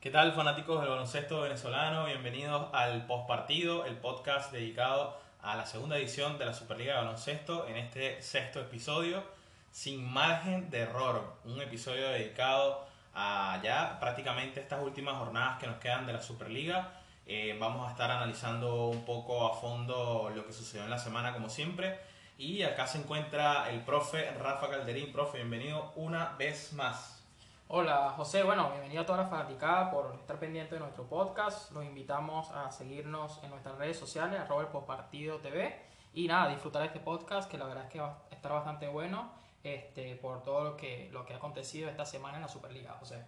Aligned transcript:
¿Qué 0.00 0.10
tal 0.10 0.32
fanáticos 0.32 0.80
del 0.80 0.90
baloncesto 0.90 1.42
venezolano? 1.42 2.06
Bienvenidos 2.06 2.68
al 2.72 3.06
postpartido, 3.06 3.84
el 3.84 3.96
podcast 3.98 4.50
dedicado 4.50 5.16
a 5.42 5.54
la 5.54 5.64
segunda 5.64 5.96
edición 5.96 6.38
de 6.38 6.46
la 6.46 6.54
Superliga 6.54 6.94
de 6.94 7.00
Baloncesto 7.02 7.68
en 7.68 7.76
este 7.76 8.20
sexto 8.20 8.60
episodio, 8.60 9.22
sin 9.70 10.04
margen 10.04 10.70
de 10.70 10.80
error, 10.80 11.36
un 11.44 11.60
episodio 11.60 12.08
dedicado 12.08 12.84
a 13.14 13.60
ya 13.62 14.00
prácticamente 14.00 14.60
estas 14.60 14.82
últimas 14.82 15.16
jornadas 15.18 15.60
que 15.60 15.66
nos 15.66 15.76
quedan 15.76 16.06
de 16.06 16.14
la 16.14 16.22
Superliga. 16.22 17.01
Eh, 17.26 17.56
vamos 17.58 17.86
a 17.86 17.92
estar 17.92 18.10
analizando 18.10 18.86
un 18.86 19.04
poco 19.04 19.46
a 19.46 19.54
fondo 19.54 20.30
lo 20.34 20.44
que 20.46 20.52
sucedió 20.52 20.84
en 20.84 20.90
la 20.90 20.98
semana 20.98 21.32
como 21.32 21.48
siempre. 21.48 21.98
Y 22.38 22.62
acá 22.62 22.86
se 22.86 22.98
encuentra 22.98 23.70
el 23.70 23.84
profe 23.84 24.30
Rafa 24.32 24.68
Calderín. 24.68 25.12
Profe, 25.12 25.38
bienvenido 25.38 25.92
una 25.96 26.34
vez 26.36 26.72
más. 26.72 27.22
Hola 27.68 28.10
José, 28.16 28.42
bueno, 28.42 28.68
bienvenido 28.70 29.02
a 29.02 29.06
toda 29.06 29.22
la 29.22 29.28
fanaticada 29.28 29.90
por 29.90 30.14
estar 30.14 30.38
pendiente 30.38 30.74
de 30.74 30.80
nuestro 30.80 31.04
podcast. 31.04 31.70
Los 31.72 31.84
invitamos 31.84 32.50
a 32.50 32.70
seguirnos 32.70 33.40
en 33.42 33.50
nuestras 33.50 33.78
redes 33.78 33.98
sociales, 33.98 34.40
arroba 34.40 34.62
el 34.62 34.68
postpartido 34.68 35.38
TV. 35.38 35.80
Y 36.12 36.26
nada, 36.28 36.50
disfrutar 36.50 36.84
este 36.84 37.00
podcast 37.00 37.50
que 37.50 37.56
la 37.56 37.64
verdad 37.64 37.84
es 37.84 37.90
que 37.90 38.00
va 38.00 38.18
a 38.30 38.34
estar 38.34 38.52
bastante 38.52 38.88
bueno 38.88 39.32
este, 39.62 40.16
por 40.16 40.42
todo 40.42 40.64
lo 40.64 40.76
que, 40.76 41.08
lo 41.12 41.24
que 41.24 41.32
ha 41.32 41.36
acontecido 41.36 41.88
esta 41.88 42.04
semana 42.04 42.36
en 42.36 42.42
la 42.42 42.48
Superliga, 42.48 42.92
José. 42.98 43.24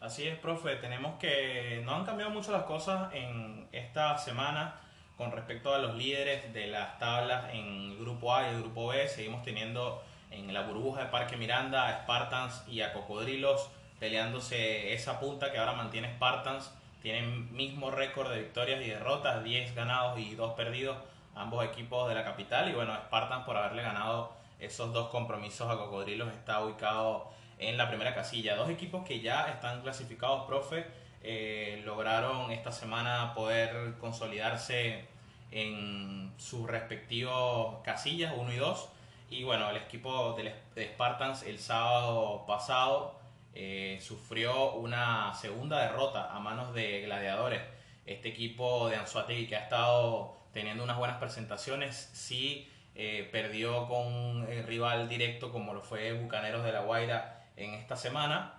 Así 0.00 0.28
es, 0.28 0.38
profe, 0.38 0.76
tenemos 0.76 1.18
que... 1.18 1.80
No 1.84 1.94
han 1.94 2.04
cambiado 2.04 2.30
mucho 2.30 2.52
las 2.52 2.64
cosas 2.64 3.12
en 3.14 3.66
esta 3.72 4.18
semana 4.18 4.74
con 5.16 5.32
respecto 5.32 5.74
a 5.74 5.78
los 5.78 5.94
líderes 5.94 6.52
de 6.52 6.66
las 6.66 6.98
tablas 6.98 7.46
en 7.52 7.92
el 7.92 7.98
grupo 7.98 8.34
A 8.34 8.46
y 8.46 8.54
el 8.54 8.60
grupo 8.60 8.88
B. 8.88 9.08
Seguimos 9.08 9.42
teniendo 9.42 10.02
en 10.30 10.52
la 10.52 10.62
burbuja 10.62 11.04
de 11.04 11.06
Parque 11.06 11.38
Miranda 11.38 11.88
a 11.88 12.02
Spartans 12.02 12.64
y 12.68 12.82
a 12.82 12.92
Cocodrilos 12.92 13.70
peleándose 13.98 14.92
esa 14.92 15.18
punta 15.18 15.50
que 15.50 15.58
ahora 15.58 15.72
mantiene 15.72 16.12
Spartans. 16.14 16.70
Tienen 17.00 17.54
mismo 17.54 17.90
récord 17.90 18.30
de 18.30 18.40
victorias 18.40 18.82
y 18.82 18.90
derrotas, 18.90 19.42
10 19.42 19.74
ganados 19.74 20.18
y 20.18 20.34
2 20.34 20.52
perdidos, 20.52 20.98
ambos 21.34 21.64
equipos 21.64 22.06
de 22.08 22.14
la 22.14 22.24
capital. 22.24 22.68
Y 22.68 22.74
bueno, 22.74 22.94
Spartans 23.06 23.46
por 23.46 23.56
haberle 23.56 23.82
ganado 23.82 24.32
esos 24.58 24.92
dos 24.92 25.08
compromisos 25.08 25.70
a 25.70 25.78
Cocodrilos 25.78 26.28
está 26.34 26.62
ubicado 26.62 27.30
en 27.58 27.76
la 27.76 27.88
primera 27.88 28.14
casilla. 28.14 28.56
Dos 28.56 28.70
equipos 28.70 29.04
que 29.06 29.20
ya 29.20 29.48
están 29.48 29.82
clasificados, 29.82 30.46
profe, 30.46 30.86
eh, 31.22 31.82
lograron 31.84 32.50
esta 32.50 32.72
semana 32.72 33.32
poder 33.34 33.94
consolidarse 33.98 35.04
en 35.50 36.32
sus 36.36 36.66
respectivos 36.68 37.82
casillas, 37.82 38.34
1 38.36 38.52
y 38.52 38.56
2 38.56 38.88
y 39.30 39.42
bueno, 39.42 39.70
el 39.70 39.76
equipo 39.76 40.34
de 40.34 40.84
Spartans 40.84 41.42
el 41.42 41.58
sábado 41.58 42.44
pasado 42.46 43.18
eh, 43.54 43.98
sufrió 44.00 44.74
una 44.74 45.34
segunda 45.34 45.80
derrota 45.80 46.30
a 46.32 46.38
manos 46.38 46.74
de 46.74 47.02
Gladiadores. 47.02 47.62
Este 48.04 48.28
equipo 48.28 48.88
de 48.88 48.96
Anzuategui 48.96 49.48
que 49.48 49.56
ha 49.56 49.60
estado 49.64 50.36
teniendo 50.52 50.84
unas 50.84 50.96
buenas 50.96 51.18
presentaciones, 51.18 51.96
sí 52.12 52.70
eh, 52.94 53.28
perdió 53.32 53.88
con 53.88 54.06
un 54.06 54.46
rival 54.64 55.08
directo 55.08 55.50
como 55.50 55.74
lo 55.74 55.82
fue 55.82 56.12
Bucaneros 56.12 56.64
de 56.64 56.72
la 56.72 56.80
Guaira 56.82 57.35
en 57.56 57.74
esta 57.74 57.96
semana, 57.96 58.54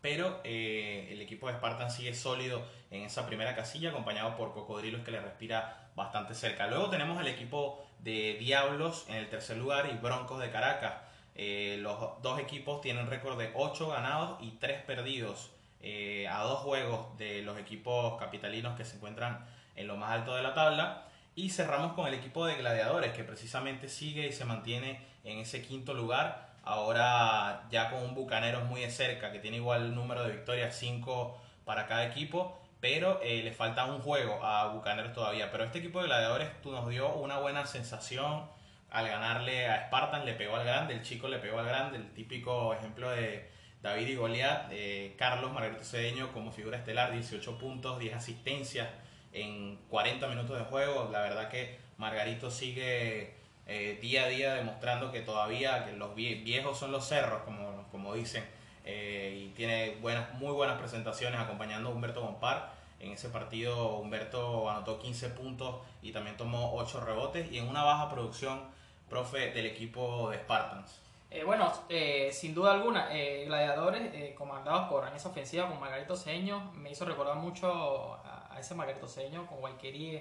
pero 0.00 0.40
el 0.44 1.20
equipo 1.20 1.46
de 1.48 1.54
Spartans 1.54 1.94
sigue 1.94 2.12
sólido 2.14 2.62
en 2.90 3.02
esa 3.02 3.26
primera 3.26 3.54
casilla, 3.54 3.90
acompañado 3.90 4.36
por 4.36 4.52
Cocodrilos 4.52 5.02
que 5.02 5.12
le 5.12 5.20
respira 5.20 5.90
bastante 5.94 6.34
cerca. 6.34 6.66
Luego 6.66 6.90
tenemos 6.90 7.20
el 7.20 7.28
equipo 7.28 7.84
de 8.00 8.36
Diablos 8.38 9.06
en 9.08 9.16
el 9.16 9.28
tercer 9.28 9.56
lugar 9.56 9.88
y 9.92 9.96
Broncos 9.96 10.40
de 10.40 10.50
Caracas. 10.50 10.94
Eh, 11.34 11.78
los 11.80 12.20
dos 12.22 12.38
equipos 12.38 12.80
tienen 12.80 13.08
récord 13.08 13.38
de 13.38 13.50
8 13.54 13.88
ganados 13.88 14.38
y 14.42 14.50
3 14.52 14.82
perdidos 14.82 15.50
eh, 15.80 16.28
a 16.28 16.42
dos 16.42 16.60
juegos 16.60 17.16
de 17.16 17.42
los 17.42 17.58
equipos 17.58 18.18
capitalinos 18.18 18.76
que 18.76 18.84
se 18.84 18.96
encuentran 18.96 19.46
en 19.74 19.86
lo 19.86 19.96
más 19.96 20.10
alto 20.10 20.34
de 20.34 20.42
la 20.42 20.54
tabla. 20.54 21.08
Y 21.34 21.50
cerramos 21.50 21.94
con 21.94 22.06
el 22.06 22.14
equipo 22.14 22.44
de 22.44 22.56
Gladiadores 22.56 23.12
que 23.12 23.24
precisamente 23.24 23.88
sigue 23.88 24.26
y 24.26 24.32
se 24.32 24.44
mantiene 24.44 25.00
en 25.24 25.38
ese 25.38 25.62
quinto 25.62 25.94
lugar. 25.94 26.51
Ahora 26.64 27.64
ya 27.70 27.90
con 27.90 28.02
un 28.02 28.14
Bucaneros 28.14 28.64
muy 28.64 28.80
de 28.80 28.90
cerca 28.90 29.32
que 29.32 29.38
tiene 29.38 29.56
igual 29.58 29.94
número 29.94 30.22
de 30.24 30.32
victorias, 30.32 30.76
5 30.76 31.40
para 31.64 31.86
cada 31.86 32.06
equipo 32.06 32.62
pero 32.82 33.20
eh, 33.22 33.44
le 33.44 33.52
falta 33.52 33.84
un 33.84 34.00
juego 34.00 34.44
a 34.44 34.66
Bucaneros 34.72 35.12
todavía. 35.12 35.52
Pero 35.52 35.62
este 35.62 35.78
equipo 35.78 36.00
de 36.00 36.08
gladiadores 36.08 36.48
nos 36.64 36.88
dio 36.88 37.14
una 37.14 37.38
buena 37.38 37.64
sensación 37.64 38.50
al 38.90 39.06
ganarle 39.06 39.68
a 39.68 39.86
Spartan, 39.86 40.26
le 40.26 40.32
pegó 40.32 40.56
al 40.56 40.64
grande, 40.64 40.94
el 40.94 41.02
chico 41.02 41.28
le 41.28 41.38
pegó 41.38 41.60
al 41.60 41.66
grande, 41.66 41.98
el 41.98 42.12
típico 42.12 42.74
ejemplo 42.74 43.08
de 43.08 43.48
David 43.82 44.08
y 44.08 44.16
Goliat, 44.16 44.72
Carlos 45.16 45.52
Margarito 45.52 45.84
Cedeño 45.84 46.32
como 46.32 46.50
figura 46.50 46.76
estelar, 46.76 47.12
18 47.12 47.56
puntos, 47.56 48.00
10 48.00 48.16
asistencias 48.16 48.88
en 49.32 49.76
40 49.88 50.26
minutos 50.26 50.58
de 50.58 50.64
juego. 50.64 51.08
La 51.12 51.20
verdad 51.20 51.48
que 51.48 51.78
Margarito 51.98 52.50
sigue 52.50 53.36
eh, 53.66 53.98
día 54.00 54.24
a 54.24 54.28
día 54.28 54.54
demostrando 54.54 55.12
que 55.12 55.20
todavía 55.20 55.84
que 55.84 55.92
los 55.92 56.14
viejos 56.14 56.78
son 56.78 56.92
los 56.92 57.06
cerros, 57.06 57.42
como, 57.42 57.86
como 57.90 58.14
dicen 58.14 58.44
eh, 58.84 59.46
y 59.46 59.48
tiene 59.50 59.96
buenas, 60.00 60.34
muy 60.34 60.52
buenas 60.52 60.78
presentaciones 60.78 61.40
acompañando 61.40 61.90
a 61.90 61.92
Humberto 61.92 62.20
Gompar. 62.22 62.72
En 63.00 63.12
ese 63.12 63.28
partido 63.28 63.96
Humberto 63.96 64.70
anotó 64.70 64.98
15 64.98 65.30
puntos 65.30 65.76
y 66.02 66.12
también 66.12 66.36
tomó 66.36 66.74
8 66.74 67.00
rebotes 67.00 67.50
y 67.50 67.58
en 67.58 67.68
una 67.68 67.82
baja 67.82 68.08
producción, 68.08 68.60
profe, 69.08 69.50
del 69.52 69.66
equipo 69.66 70.30
de 70.30 70.38
Spartans. 70.38 71.00
Eh, 71.30 71.44
bueno, 71.44 71.72
eh, 71.88 72.30
sin 72.32 72.54
duda 72.54 72.72
alguna, 72.72 73.08
Gladiadores, 73.46 74.34
comandados 74.36 74.88
por 74.88 75.08
esa 75.08 75.30
ofensiva 75.30 75.68
con 75.68 75.80
Margarito 75.80 76.14
Seño, 76.14 76.70
me 76.74 76.90
hizo 76.90 77.04
recordar 77.04 77.36
mucho 77.36 78.20
a, 78.24 78.56
ese 78.60 78.74
Margarito 78.74 79.08
Seño 79.08 79.46
con 79.46 79.58
Guayquerí 79.58 80.20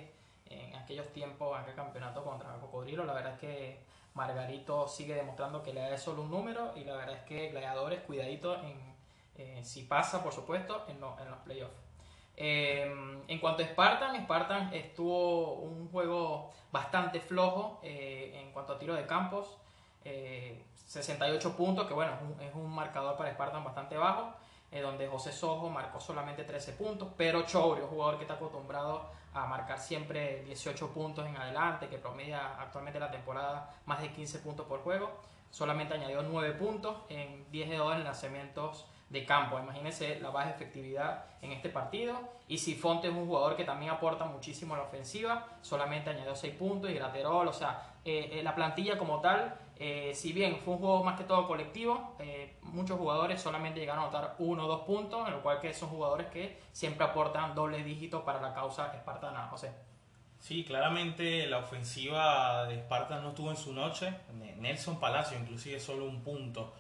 en 0.52 0.76
aquellos 0.76 1.08
tiempos, 1.14 1.58
aquel 1.58 1.76
campeonato 1.76 2.24
contra 2.24 2.50
Cocodrilo. 2.60 3.06
La 3.06 3.14
verdad 3.14 3.34
es 3.34 3.40
que 3.40 3.80
Margarito 4.14 4.88
sigue 4.88 5.16
demostrando 5.16 5.64
que 5.64 5.74
le 5.74 5.82
da 5.82 5.98
solo 5.98 6.24
un 6.24 6.32
número 6.32 6.74
y 6.76 6.84
la 6.84 6.96
verdad 6.96 7.16
es 7.16 7.24
que 7.24 7.50
Gladiadores, 7.50 8.02
cuidadito 8.02 8.56
en 8.56 8.92
eh, 9.42 9.62
si 9.64 9.84
pasa, 9.84 10.24
por 10.24 10.34
supuesto, 10.34 10.86
en, 10.88 10.98
en 10.98 11.32
los 11.32 11.40
playoffs. 11.44 11.74
Eh, 12.38 12.92
en 13.28 13.40
cuanto 13.40 13.64
a 13.64 13.66
Spartan, 13.66 14.16
Spartan 14.24 14.74
estuvo 14.74 15.54
un 15.54 15.90
juego 15.90 16.52
bastante 16.72 17.20
flojo 17.20 17.80
eh, 17.84 18.40
en 18.40 18.52
cuanto 18.52 18.74
a 18.74 18.80
tiro 18.80 18.94
de 18.94 19.06
campos. 19.06 19.58
68 20.04 21.56
puntos, 21.56 21.88
que 21.88 21.94
bueno, 21.94 22.14
es 22.42 22.54
un, 22.56 22.70
marcador 22.70 23.16
para 23.16 23.32
Spartan 23.32 23.64
bastante 23.64 23.96
bajo, 23.96 24.34
donde 24.80 25.08
José 25.08 25.34
Sojo 25.34 25.70
marcó 25.70 26.00
solamente 26.00 26.46
13 26.46 26.74
puntos, 26.74 27.10
pero 27.18 27.42
Chourio, 27.42 27.88
jugador 27.88 28.18
que 28.18 28.24
está 28.24 28.36
acostumbrado 28.36 29.10
a 29.34 29.46
marcar 29.46 29.80
siempre 29.80 30.44
18 30.44 30.94
puntos 30.94 31.26
en 31.26 31.36
adelante, 31.36 31.88
que 31.88 31.98
promedia 31.98 32.56
actualmente 32.60 33.00
la 33.00 33.12
temporada 33.12 33.76
más 33.86 34.02
de 34.02 34.12
15 34.12 34.40
puntos 34.40 34.66
por 34.68 34.82
juego. 34.82 35.12
Solamente 35.50 35.94
añadió 35.94 36.22
9 36.24 36.54
puntos 36.54 36.98
en 37.10 37.50
10 37.52 37.70
de 37.70 37.78
2 37.78 37.96
en 37.96 38.04
lanzamientos 38.06 38.86
de 39.10 39.26
campo. 39.26 39.60
Imagínense 39.60 40.20
la 40.22 40.30
baja 40.30 40.52
efectividad 40.52 41.26
en 41.42 41.52
este 41.52 41.70
partido. 41.70 42.18
Y 42.48 42.58
si 42.58 42.76
Fonte 42.76 43.08
es 43.08 43.14
un 43.14 43.26
jugador 43.26 43.58
que 43.58 43.66
también 43.66 43.92
aporta 43.92 44.26
muchísimo 44.26 44.74
a 44.74 44.78
la 44.78 44.84
ofensiva, 44.84 45.48
solamente 45.62 46.10
añadió 46.10 46.36
6 46.36 46.56
puntos 46.56 46.90
y 46.90 46.94
Graterol, 46.94 47.48
o 47.48 47.54
sea, 47.54 47.96
eh, 48.06 48.30
eh, 48.34 48.44
la 48.44 48.56
plantilla 48.56 48.98
como 48.98 49.20
tal, 49.20 49.54
eh, 49.84 50.14
si 50.14 50.32
bien 50.32 50.58
fue 50.58 50.76
un 50.76 50.80
juego 50.80 51.04
más 51.04 51.18
que 51.18 51.24
todo 51.24 51.48
colectivo, 51.48 52.16
muchos 52.62 53.00
jugadores 53.00 53.42
solamente 53.42 53.80
llegaron 53.80 54.04
a 54.04 54.08
anotar 54.08 54.36
1 54.38 54.64
o 54.64 54.68
2 54.68 54.82
puntos, 54.82 55.28
en 55.28 55.34
lo 55.34 55.42
cual 55.42 55.60
que 55.60 55.74
son 55.74 55.90
jugadores 55.90 56.28
que 56.28 56.60
siempre 56.72 57.04
aportan 57.04 57.56
doble 57.56 57.84
dígito 57.84 58.24
para 58.24 58.40
la 58.40 58.54
causa 58.54 58.94
espartana, 58.94 59.48
José. 59.48 59.72
Sí, 60.40 60.64
claramente 60.64 61.48
la 61.48 61.58
ofensiva 61.58 62.66
de 62.66 62.76
Esparta 62.76 63.20
no 63.20 63.30
estuvo 63.30 63.50
en 63.50 63.58
su 63.58 63.74
noche. 63.74 64.14
Nelson 64.60 65.00
Palacio, 65.00 65.38
inclusive 65.40 65.80
solo 65.80 66.06
un 66.06 66.22
punto. 66.22 66.74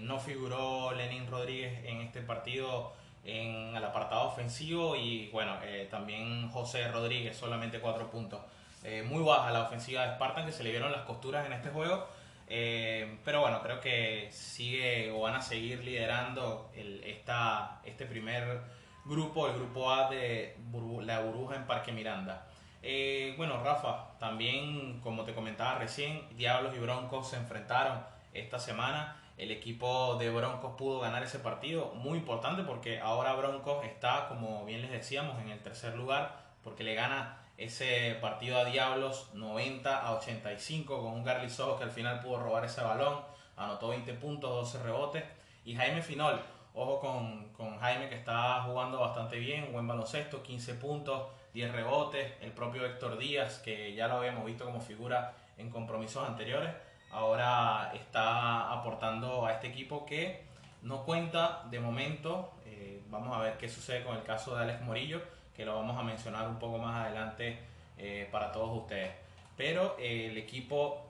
no 0.00 0.18
figuró 0.18 0.92
Lenin 0.92 1.26
Rodríguez 1.30 1.84
en 1.86 2.02
este 2.02 2.20
partido 2.20 2.92
en 3.24 3.74
el 3.74 3.84
apartado 3.84 4.28
ofensivo 4.28 4.96
y 4.96 5.28
bueno, 5.30 5.56
también 5.90 6.50
José 6.50 6.88
Rodríguez, 6.88 7.36
solamente 7.36 7.80
cuatro 7.80 8.10
puntos. 8.10 8.40
Eh, 8.84 9.02
muy 9.02 9.22
baja 9.22 9.50
la 9.50 9.62
ofensiva 9.62 10.06
de 10.06 10.14
Spartan, 10.14 10.46
que 10.46 10.52
se 10.52 10.62
le 10.62 10.70
vieron 10.70 10.92
las 10.92 11.02
costuras 11.02 11.46
en 11.46 11.52
este 11.52 11.70
juego. 11.70 12.06
Eh, 12.50 13.18
pero 13.24 13.42
bueno, 13.42 13.62
creo 13.62 13.80
que 13.80 14.28
sigue 14.32 15.10
o 15.10 15.20
van 15.20 15.34
a 15.34 15.42
seguir 15.42 15.84
liderando 15.84 16.70
el, 16.74 17.04
esta, 17.04 17.80
este 17.84 18.06
primer 18.06 18.62
grupo, 19.04 19.48
el 19.48 19.54
grupo 19.54 19.92
A 19.92 20.08
de 20.10 20.56
la 21.02 21.20
burbuja 21.20 21.56
en 21.56 21.66
Parque 21.66 21.92
Miranda. 21.92 22.46
Eh, 22.82 23.34
bueno, 23.36 23.62
Rafa, 23.62 24.18
también 24.18 25.00
como 25.00 25.24
te 25.24 25.34
comentaba 25.34 25.78
recién, 25.78 26.26
Diablos 26.36 26.74
y 26.74 26.78
Broncos 26.78 27.28
se 27.30 27.36
enfrentaron 27.36 28.02
esta 28.32 28.58
semana. 28.58 29.16
El 29.36 29.50
equipo 29.50 30.16
de 30.16 30.30
Broncos 30.30 30.74
pudo 30.76 31.00
ganar 31.00 31.22
ese 31.22 31.38
partido, 31.38 31.92
muy 31.94 32.18
importante 32.18 32.62
porque 32.62 32.98
ahora 33.00 33.34
Broncos 33.34 33.84
está, 33.84 34.26
como 34.28 34.64
bien 34.64 34.82
les 34.82 34.90
decíamos, 34.90 35.40
en 35.40 35.50
el 35.50 35.60
tercer 35.60 35.94
lugar, 35.94 36.36
porque 36.64 36.82
le 36.82 36.94
gana 36.94 37.38
ese 37.58 38.16
partido 38.20 38.56
a 38.56 38.64
Diablos 38.64 39.30
90 39.34 40.06
a 40.06 40.14
85 40.14 41.02
con 41.02 41.12
un 41.12 41.24
Garly 41.24 41.50
Sojo 41.50 41.76
que 41.76 41.84
al 41.84 41.90
final 41.90 42.20
pudo 42.20 42.38
robar 42.38 42.64
ese 42.64 42.80
balón, 42.80 43.20
anotó 43.56 43.88
20 43.88 44.14
puntos, 44.14 44.72
12 44.72 44.84
rebotes. 44.84 45.24
Y 45.64 45.74
Jaime 45.74 46.00
Finol, 46.00 46.40
ojo 46.72 47.00
con, 47.00 47.48
con 47.52 47.78
Jaime 47.80 48.08
que 48.08 48.14
está 48.14 48.62
jugando 48.62 49.00
bastante 49.00 49.38
bien, 49.40 49.72
buen 49.72 49.88
baloncesto, 49.88 50.42
15 50.42 50.74
puntos, 50.74 51.26
10 51.52 51.72
rebotes. 51.72 52.32
El 52.40 52.52
propio 52.52 52.86
Héctor 52.86 53.18
Díaz, 53.18 53.58
que 53.58 53.92
ya 53.92 54.06
lo 54.06 54.18
habíamos 54.18 54.46
visto 54.46 54.64
como 54.64 54.80
figura 54.80 55.34
en 55.56 55.68
compromisos 55.68 56.26
anteriores, 56.26 56.70
ahora 57.10 57.90
está 57.92 58.72
aportando 58.72 59.44
a 59.44 59.52
este 59.52 59.66
equipo 59.66 60.06
que 60.06 60.46
no 60.82 61.04
cuenta 61.04 61.64
de 61.70 61.80
momento. 61.80 62.52
Eh, 62.64 63.02
vamos 63.10 63.36
a 63.36 63.40
ver 63.40 63.58
qué 63.58 63.68
sucede 63.68 64.04
con 64.04 64.16
el 64.16 64.22
caso 64.22 64.54
de 64.54 64.62
Alex 64.62 64.80
Morillo, 64.82 65.20
que 65.58 65.64
lo 65.64 65.74
vamos 65.74 65.98
a 65.98 66.04
mencionar 66.04 66.46
un 66.46 66.60
poco 66.60 66.78
más 66.78 67.04
adelante 67.04 67.58
eh, 67.98 68.28
para 68.30 68.52
todos 68.52 68.78
ustedes. 68.78 69.10
Pero 69.56 69.96
eh, 69.98 70.28
el 70.30 70.38
equipo 70.38 71.04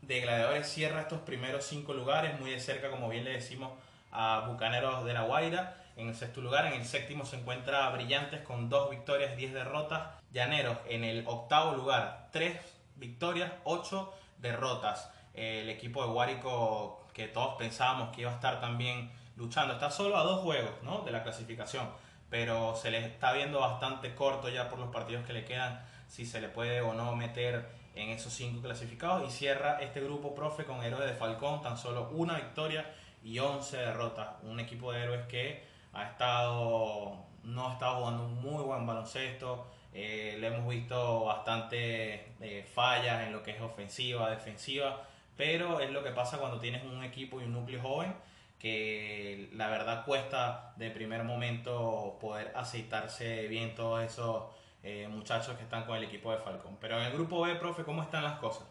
de 0.00 0.20
Gladiadores 0.20 0.68
cierra 0.68 1.00
estos 1.00 1.22
primeros 1.22 1.64
cinco 1.64 1.92
lugares, 1.92 2.38
muy 2.38 2.52
de 2.52 2.60
cerca, 2.60 2.88
como 2.88 3.08
bien 3.08 3.24
le 3.24 3.32
decimos, 3.32 3.72
a 4.12 4.44
Bucaneros 4.46 5.04
de 5.04 5.12
la 5.12 5.22
Guaira. 5.22 5.76
En 5.96 6.06
el 6.06 6.14
sexto 6.14 6.40
lugar, 6.40 6.66
en 6.66 6.74
el 6.74 6.86
séptimo 6.86 7.24
se 7.24 7.36
encuentra 7.40 7.90
Brillantes 7.90 8.42
con 8.42 8.68
dos 8.68 8.90
victorias, 8.90 9.36
diez 9.36 9.52
derrotas. 9.52 10.02
Llaneros 10.32 10.78
en 10.88 11.02
el 11.02 11.24
octavo 11.26 11.74
lugar, 11.74 12.28
tres 12.30 12.60
victorias, 12.94 13.50
ocho 13.64 14.14
derrotas. 14.38 15.10
el 15.34 15.68
equipo 15.68 16.06
de 16.06 16.12
Guárico 16.12 17.08
que 17.12 17.26
todos 17.26 17.56
pensábamos 17.56 18.14
que 18.14 18.20
iba 18.20 18.30
a 18.30 18.34
estar 18.34 18.60
también 18.60 19.10
luchando. 19.34 19.74
Está 19.74 19.90
solo 19.90 20.16
a 20.16 20.22
dos 20.22 20.42
juegos 20.42 20.80
¿no? 20.84 21.00
de 21.00 21.10
la 21.10 21.24
clasificación, 21.24 21.90
pero 22.30 22.74
se 22.76 22.90
le 22.90 23.04
está 23.04 23.32
viendo 23.32 23.60
bastante 23.60 24.14
corto 24.14 24.48
ya 24.48 24.68
por 24.68 24.78
los 24.78 24.90
partidos 24.90 25.26
que 25.26 25.32
le 25.32 25.44
quedan, 25.44 25.84
si 26.08 26.24
se 26.24 26.40
le 26.40 26.48
puede 26.48 26.80
o 26.80 26.94
no 26.94 27.14
meter 27.16 27.68
en 27.94 28.08
esos 28.10 28.32
cinco 28.32 28.62
clasificados. 28.62 29.28
Y 29.28 29.30
cierra 29.30 29.78
este 29.80 30.00
grupo 30.00 30.34
profe 30.34 30.64
con 30.64 30.82
Héroes 30.82 31.10
de 31.10 31.16
Falcón, 31.16 31.60
tan 31.60 31.76
solo 31.76 32.08
una 32.12 32.36
victoria 32.36 32.90
y 33.22 33.38
11 33.38 33.76
derrotas. 33.76 34.28
Un 34.42 34.60
equipo 34.60 34.92
de 34.92 35.02
héroes 35.02 35.26
que 35.26 35.64
ha 35.92 36.04
estado, 36.04 37.26
no 37.42 37.72
estado 37.72 37.96
jugando 37.96 38.24
un 38.24 38.40
muy 38.40 38.62
buen 38.62 38.86
baloncesto. 38.86 39.66
Eh, 39.92 40.36
le 40.38 40.46
hemos 40.46 40.68
visto 40.68 41.24
bastante 41.24 42.34
eh, 42.40 42.64
fallas 42.72 43.26
en 43.26 43.32
lo 43.32 43.42
que 43.42 43.50
es 43.50 43.60
ofensiva, 43.60 44.30
defensiva 44.30 45.04
pero 45.40 45.80
es 45.80 45.90
lo 45.90 46.04
que 46.04 46.10
pasa 46.10 46.36
cuando 46.36 46.60
tienes 46.60 46.84
un 46.84 47.02
equipo 47.02 47.40
y 47.40 47.44
un 47.44 47.54
núcleo 47.54 47.80
joven 47.80 48.14
que 48.60 49.48
la 49.54 49.68
verdad 49.68 50.04
cuesta 50.04 50.74
de 50.76 50.90
primer 50.90 51.24
momento 51.24 52.18
poder 52.20 52.52
aceitarse 52.54 53.48
bien 53.48 53.74
todos 53.74 54.02
esos 54.04 54.44
eh, 54.82 55.08
muchachos 55.08 55.56
que 55.56 55.62
están 55.62 55.84
con 55.86 55.96
el 55.96 56.04
equipo 56.04 56.30
de 56.30 56.38
Falcón. 56.38 56.76
Pero 56.80 56.98
en 56.98 57.06
el 57.06 57.12
grupo 57.12 57.40
B, 57.40 57.54
profe, 57.56 57.82
¿cómo 57.84 58.02
están 58.02 58.22
las 58.22 58.38
cosas? 58.38 58.64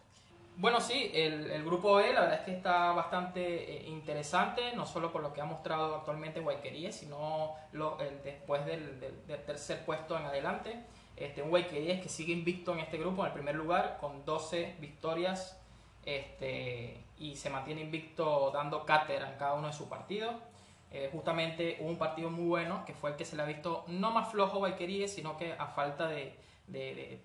Bueno, 0.57 0.81
sí, 0.81 1.09
el, 1.13 1.63
grupo 1.63 1.95
B 1.95 2.13
la 2.13 2.21
verdad 2.21 2.39
es 2.39 2.45
que 2.45 2.51
está 2.51 2.91
bastante 2.91 3.77
eh, 3.77 3.87
interesante, 3.87 4.73
no 4.75 4.85
solo 4.85 5.11
por 5.11 5.21
lo 5.21 5.33
que 5.33 5.39
ha 5.39 5.45
mostrado 5.45 5.95
actualmente 5.95 6.41
Guayquería, 6.41 6.91
sino 6.91 7.55
lo, 7.71 7.97
después 8.23 8.65
del, 8.65 8.99
tercer 9.45 9.85
puesto 9.85 10.17
en 10.17 10.25
adelante. 10.25 10.83
Este, 11.15 11.41
un 11.41 11.49
Guayquería 11.49 12.01
que 12.01 12.09
sigue 12.09 12.33
invicto 12.33 12.73
en 12.73 12.79
este 12.79 12.97
grupo, 12.97 13.21
en 13.21 13.27
el 13.27 13.33
primer 13.33 13.55
lugar, 13.55 13.97
con 14.01 14.25
12 14.25 14.75
victorias 14.79 15.59
este, 16.05 17.05
y 17.19 17.35
se 17.35 17.49
mantiene 17.49 17.81
invicto 17.81 18.49
dando 18.51 18.85
cátedra 18.85 19.31
en 19.31 19.37
cada 19.37 19.53
uno 19.53 19.67
de 19.67 19.73
sus 19.73 19.87
partidos. 19.87 20.35
Eh, 20.91 21.09
justamente 21.11 21.77
hubo 21.81 21.89
un 21.89 21.97
partido 21.97 22.31
muy 22.31 22.47
bueno 22.47 22.83
que 22.83 22.93
fue 22.93 23.11
el 23.11 23.15
que 23.15 23.25
se 23.25 23.35
le 23.35 23.43
ha 23.43 23.45
visto 23.45 23.83
no 23.87 24.11
más 24.11 24.31
flojo 24.31 24.59
Valquerie, 24.59 25.07
sino 25.07 25.37
que 25.37 25.53
a 25.53 25.67
falta 25.67 26.07
de, 26.07 26.35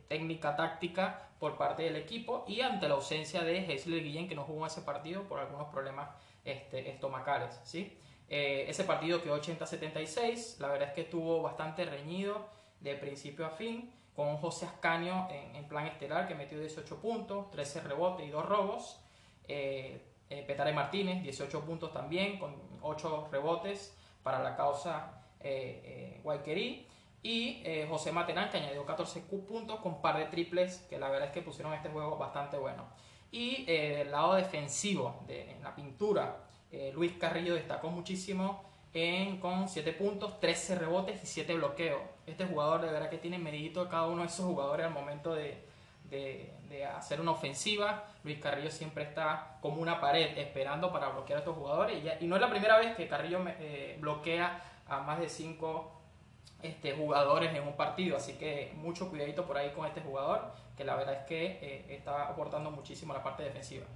técnica 0.08 0.56
táctica 0.56 1.28
por 1.38 1.56
parte 1.56 1.82
del 1.82 1.96
equipo 1.96 2.44
y 2.48 2.62
ante 2.62 2.88
la 2.88 2.94
ausencia 2.94 3.42
de 3.42 3.58
Heisler 3.58 4.02
Guillén 4.02 4.26
que 4.26 4.34
no 4.34 4.44
jugó 4.44 4.66
ese 4.66 4.80
partido 4.82 5.22
por 5.24 5.38
algunos 5.38 5.68
problemas 5.68 6.08
este, 6.44 6.90
estomacales. 6.90 7.60
¿sí? 7.64 7.98
Eh, 8.28 8.64
ese 8.68 8.84
partido 8.84 9.22
quedó 9.22 9.38
80-76, 9.40 10.58
la 10.58 10.68
verdad 10.68 10.88
es 10.88 10.94
que 10.94 11.02
estuvo 11.02 11.42
bastante 11.42 11.84
reñido 11.84 12.48
de 12.80 12.94
principio 12.94 13.46
a 13.46 13.50
fin 13.50 13.92
con 14.14 14.36
José 14.36 14.66
Ascanio 14.66 15.28
en, 15.30 15.66
plan 15.68 15.86
estelar 15.86 16.28
que 16.28 16.34
metió 16.34 16.58
18 16.58 16.96
puntos, 17.00 17.50
13 17.50 17.80
rebotes 17.82 18.26
y 18.26 18.30
2 18.30 18.46
robos. 18.46 19.00
Eh, 19.48 20.00
eh, 20.30 20.42
Petare 20.46 20.72
Martínez, 20.72 21.22
18 21.22 21.60
puntos 21.64 21.92
también, 21.92 22.38
con 22.38 22.56
8 22.82 23.28
rebotes 23.30 23.96
para 24.22 24.42
la 24.42 24.56
causa 24.56 25.22
eh, 25.40 26.20
eh 26.24 26.86
Y 27.22 27.62
eh, 27.64 27.86
José 27.88 28.10
Materán, 28.10 28.50
que 28.50 28.56
añadió 28.56 28.84
14 28.84 29.20
puntos 29.20 29.80
con 29.80 30.00
par 30.00 30.18
de 30.18 30.24
triples, 30.26 30.78
que 30.88 30.98
la 30.98 31.08
verdad 31.08 31.28
es 31.28 31.34
que 31.34 31.42
pusieron 31.42 31.72
este 31.74 31.88
juego 31.88 32.16
bastante 32.16 32.56
bueno. 32.56 32.84
Y 33.30 33.64
del 33.64 34.10
lado 34.10 34.34
defensivo, 34.34 35.24
de, 35.26 35.50
en 35.52 35.62
la 35.62 35.74
pintura, 35.74 36.44
Luis 36.92 37.12
Carrillo 37.18 37.54
destacó 37.54 37.90
muchísimo 37.90 38.62
con 39.40 39.68
7 39.68 39.92
puntos, 39.94 40.38
13 40.38 40.76
rebotes 40.76 41.22
y 41.22 41.26
7 41.26 41.54
bloqueos. 41.54 42.00
Este 42.26 42.44
jugador 42.46 42.80
de 42.82 42.92
verdad 42.92 43.10
que 43.10 43.18
tiene 43.18 43.38
medidito 43.38 43.88
cada 43.88 44.06
uno 44.06 44.22
de 44.22 44.28
esos 44.28 44.46
jugadores 44.46 44.86
al 44.86 44.92
momento 44.92 45.34
de, 45.34 45.64
de, 46.04 46.52
hacer 46.96 47.20
una 47.20 47.30
ofensiva. 47.30 48.04
Luis 48.24 48.38
Carrillo 48.40 48.70
siempre 48.70 49.04
está 49.04 49.58
como 49.60 49.80
una 49.80 50.00
pared 50.00 50.36
esperando 50.38 50.92
para 50.92 51.08
bloquear 51.10 51.38
a 51.38 51.40
estos 51.40 51.56
jugadores. 51.56 52.02
Y, 52.02 52.24
y 52.24 52.26
no 52.26 52.34
es 52.36 52.40
la 52.40 52.50
primera 52.50 52.78
vez 52.78 52.96
que 52.96 53.06
Carrillo 53.08 53.44
eh, 53.46 53.96
bloquea 54.00 54.60
a 54.88 55.00
más 55.00 55.20
de 55.20 55.28
5 55.28 55.94
este, 56.62 56.92
jugadores 56.92 57.54
en 57.54 57.62
un 57.62 57.76
partido. 57.76 58.16
Así 58.16 58.34
que 58.34 58.72
mucho 58.76 59.08
cuidadito 59.10 59.44
por 59.46 59.56
ahí 59.58 59.70
con 59.70 59.86
este 59.86 60.00
jugador, 60.00 60.52
que 60.76 60.84
la 60.84 60.96
verdad 60.96 61.14
es 61.14 61.26
que 61.26 61.44
eh, 61.60 61.86
está 61.90 62.28
aportando 62.28 62.70
muchísimo 62.70 63.12
a 63.12 63.18
la 63.18 63.22
parte 63.22 63.42
defensiva. 63.42 63.86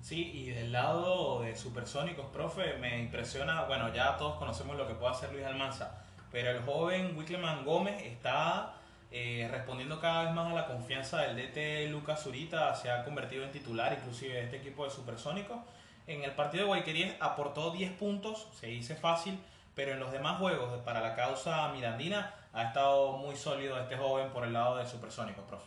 Sí, 0.00 0.30
y 0.32 0.50
del 0.50 0.72
lado 0.72 1.42
de 1.42 1.54
Supersónicos, 1.56 2.26
profe, 2.26 2.74
me 2.78 2.98
impresiona, 2.98 3.64
bueno, 3.64 3.92
ya 3.92 4.16
todos 4.16 4.36
conocemos 4.38 4.76
lo 4.76 4.86
que 4.86 4.94
puede 4.94 5.12
hacer 5.12 5.30
Luis 5.32 5.44
Almanza, 5.44 6.02
pero 6.32 6.50
el 6.50 6.62
joven 6.62 7.16
Wickleman 7.18 7.66
Gómez 7.66 8.02
está 8.04 8.79
eh, 9.12 9.48
respondiendo 9.50 10.00
cada 10.00 10.24
vez 10.24 10.34
más 10.34 10.52
a 10.52 10.54
la 10.54 10.66
confianza 10.66 11.22
del 11.22 11.36
DT 11.36 11.90
Lucas 11.90 12.22
Zurita, 12.22 12.74
se 12.74 12.90
ha 12.90 13.04
convertido 13.04 13.44
en 13.44 13.50
titular 13.50 13.92
inclusive 13.92 14.34
de 14.34 14.44
este 14.44 14.56
equipo 14.58 14.84
de 14.84 14.90
Supersónicos. 14.90 15.58
En 16.06 16.22
el 16.22 16.30
partido 16.32 16.64
de 16.64 16.68
Guayquerías 16.68 17.16
aportó 17.20 17.72
10 17.72 17.92
puntos, 17.92 18.48
se 18.58 18.68
dice 18.68 18.94
fácil, 18.94 19.38
pero 19.74 19.92
en 19.92 20.00
los 20.00 20.12
demás 20.12 20.38
juegos 20.38 20.80
para 20.82 21.00
la 21.00 21.14
causa 21.14 21.68
mirandina 21.72 22.34
ha 22.52 22.64
estado 22.64 23.12
muy 23.12 23.36
sólido 23.36 23.78
este 23.80 23.96
joven 23.96 24.30
por 24.30 24.44
el 24.44 24.52
lado 24.52 24.76
de 24.76 24.86
Supersónicos, 24.86 25.44
profe. 25.44 25.66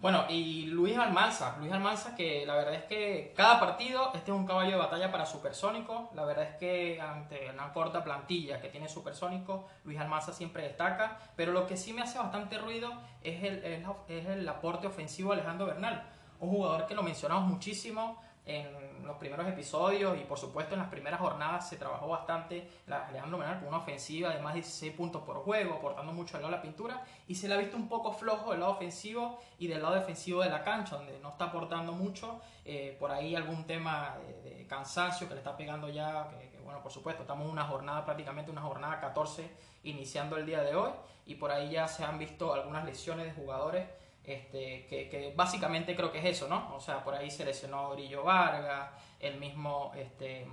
Bueno, 0.00 0.26
y 0.28 0.66
Luis 0.66 0.98
Almanza, 0.98 1.56
Luis 1.58 1.72
Almanza 1.72 2.14
que 2.14 2.44
la 2.44 2.56
verdad 2.56 2.74
es 2.74 2.84
que 2.84 3.32
cada 3.34 3.58
partido, 3.58 4.10
este 4.14 4.30
es 4.30 4.36
un 4.36 4.46
caballo 4.46 4.72
de 4.72 4.76
batalla 4.76 5.10
para 5.10 5.24
Supersónico, 5.24 6.10
la 6.14 6.24
verdad 6.24 6.44
es 6.44 6.56
que 6.56 7.00
ante 7.00 7.50
una 7.50 7.72
corta 7.72 8.04
plantilla 8.04 8.60
que 8.60 8.68
tiene 8.68 8.88
Supersónico, 8.88 9.66
Luis 9.84 9.98
Almanza 9.98 10.32
siempre 10.34 10.62
destaca, 10.62 11.18
pero 11.36 11.52
lo 11.52 11.66
que 11.66 11.78
sí 11.78 11.94
me 11.94 12.02
hace 12.02 12.18
bastante 12.18 12.58
ruido 12.58 12.92
es 13.22 13.42
el, 13.44 13.64
es 14.08 14.26
el 14.26 14.46
aporte 14.46 14.86
ofensivo 14.86 15.30
de 15.30 15.40
Alejandro 15.40 15.66
Bernal, 15.66 16.06
un 16.38 16.50
jugador 16.50 16.86
que 16.86 16.94
lo 16.94 17.02
mencionamos 17.02 17.44
muchísimo, 17.48 18.20
en 18.46 19.06
los 19.06 19.16
primeros 19.16 19.46
episodios 19.48 20.18
y 20.18 20.24
por 20.24 20.38
supuesto 20.38 20.74
en 20.74 20.80
las 20.80 20.90
primeras 20.90 21.20
jornadas 21.20 21.68
se 21.68 21.76
trabajó 21.76 22.08
bastante. 22.08 22.68
La 22.86 23.06
Alejandro 23.06 23.38
Menal 23.38 23.58
con 23.58 23.68
una 23.68 23.78
ofensiva 23.78 24.30
de 24.30 24.40
más 24.40 24.54
de 24.54 24.60
16 24.60 24.92
puntos 24.94 25.22
por 25.22 25.36
juego, 25.36 25.74
aportando 25.74 26.12
mucho 26.12 26.36
al 26.36 26.42
lado 26.42 26.52
de 26.52 26.56
la 26.58 26.62
pintura 26.62 27.04
y 27.26 27.34
se 27.34 27.48
le 27.48 27.54
ha 27.54 27.56
visto 27.58 27.76
un 27.76 27.88
poco 27.88 28.12
flojo 28.12 28.50
del 28.50 28.60
lado 28.60 28.72
ofensivo 28.72 29.40
y 29.58 29.66
del 29.66 29.82
lado 29.82 29.94
defensivo 29.94 30.42
de 30.42 30.50
la 30.50 30.62
cancha, 30.62 30.96
donde 30.96 31.18
no 31.20 31.30
está 31.30 31.46
aportando 31.46 31.92
mucho, 31.92 32.40
eh, 32.64 32.96
por 32.98 33.10
ahí 33.10 33.34
algún 33.34 33.64
tema 33.66 34.16
de, 34.42 34.66
cansancio 34.66 35.28
que 35.28 35.34
le 35.34 35.40
está 35.40 35.56
pegando 35.56 35.88
ya, 35.90 36.28
que, 36.30 36.58
bueno, 36.60 36.82
por 36.82 36.90
supuesto, 36.90 37.22
estamos 37.22 37.44
en 37.44 37.52
una 37.52 37.64
jornada 37.64 38.04
prácticamente, 38.04 38.50
una 38.50 38.62
jornada 38.62 38.98
14 38.98 39.50
iniciando 39.84 40.36
el 40.38 40.46
día 40.46 40.62
de 40.62 40.74
hoy 40.74 40.90
y 41.26 41.34
por 41.34 41.50
ahí 41.52 41.70
ya 41.70 41.86
se 41.86 42.02
han 42.02 42.18
visto 42.18 42.54
algunas 42.54 42.84
lesiones 42.84 43.26
de 43.26 43.32
jugadores 43.32 43.86
este, 44.26 44.86
que, 44.86 45.32
básicamente 45.36 45.94
creo 45.94 46.10
que 46.10 46.18
es 46.18 46.24
eso, 46.24 46.48
¿no? 46.48 46.74
O 46.74 46.80
sea, 46.80 47.04
por 47.04 47.14
ahí 47.14 47.30
se 47.30 47.44
lesionó 47.44 47.90
Grillo 47.90 48.24
Vargas, 48.24 48.90
el 49.20 49.38
mismo 49.38 49.92
este, 49.96 50.46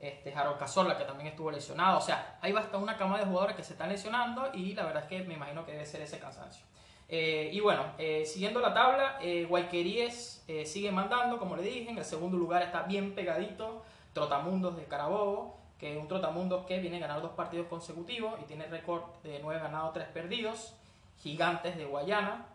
este 0.00 0.34
Harold 0.34 0.58
que 0.98 1.04
también 1.04 1.28
estuvo 1.28 1.50
lesionado. 1.50 1.98
O 1.98 2.00
sea, 2.00 2.38
hay 2.40 2.52
bastante 2.52 2.78
una 2.78 2.96
cama 2.96 3.18
de 3.18 3.24
jugadores 3.24 3.54
que 3.54 3.62
se 3.62 3.74
están 3.74 3.88
lesionando 3.88 4.50
y 4.52 4.74
la 4.74 4.84
verdad 4.84 5.04
es 5.04 5.08
que 5.08 5.22
me 5.24 5.34
imagino 5.34 5.64
que 5.64 5.72
debe 5.72 5.86
ser 5.86 6.02
ese 6.02 6.18
cansancio. 6.18 6.64
Eh, 7.08 7.50
y 7.52 7.60
bueno, 7.60 7.92
eh, 7.98 8.24
siguiendo 8.24 8.58
la 8.60 8.72
tabla, 8.72 9.18
eh, 9.20 9.44
Guayqueríes 9.48 10.44
sigue 10.64 10.90
mandando, 10.90 11.38
como 11.38 11.56
le 11.56 11.62
dije, 11.62 11.90
en 11.90 11.98
el 11.98 12.04
segundo 12.04 12.36
lugar 12.36 12.62
está 12.62 12.82
bien 12.82 13.14
pegadito 13.14 13.84
Trotamundos 14.12 14.76
de 14.76 14.84
Carabobo, 14.84 15.58
que 15.78 15.92
es 15.92 15.98
un 15.98 16.08
Trotamundos 16.08 16.66
que 16.66 16.78
viene 16.78 16.96
a 16.96 17.00
ganar 17.00 17.22
dos 17.22 17.32
partidos 17.32 17.66
consecutivos 17.68 18.40
y 18.40 18.44
tiene 18.44 18.66
récord 18.66 19.02
de 19.22 19.38
9 19.40 19.60
ganados, 19.60 19.92
3 19.92 20.08
perdidos. 20.08 20.74
Gigantes 21.22 21.76
de 21.76 21.84
Guayana, 21.84 22.46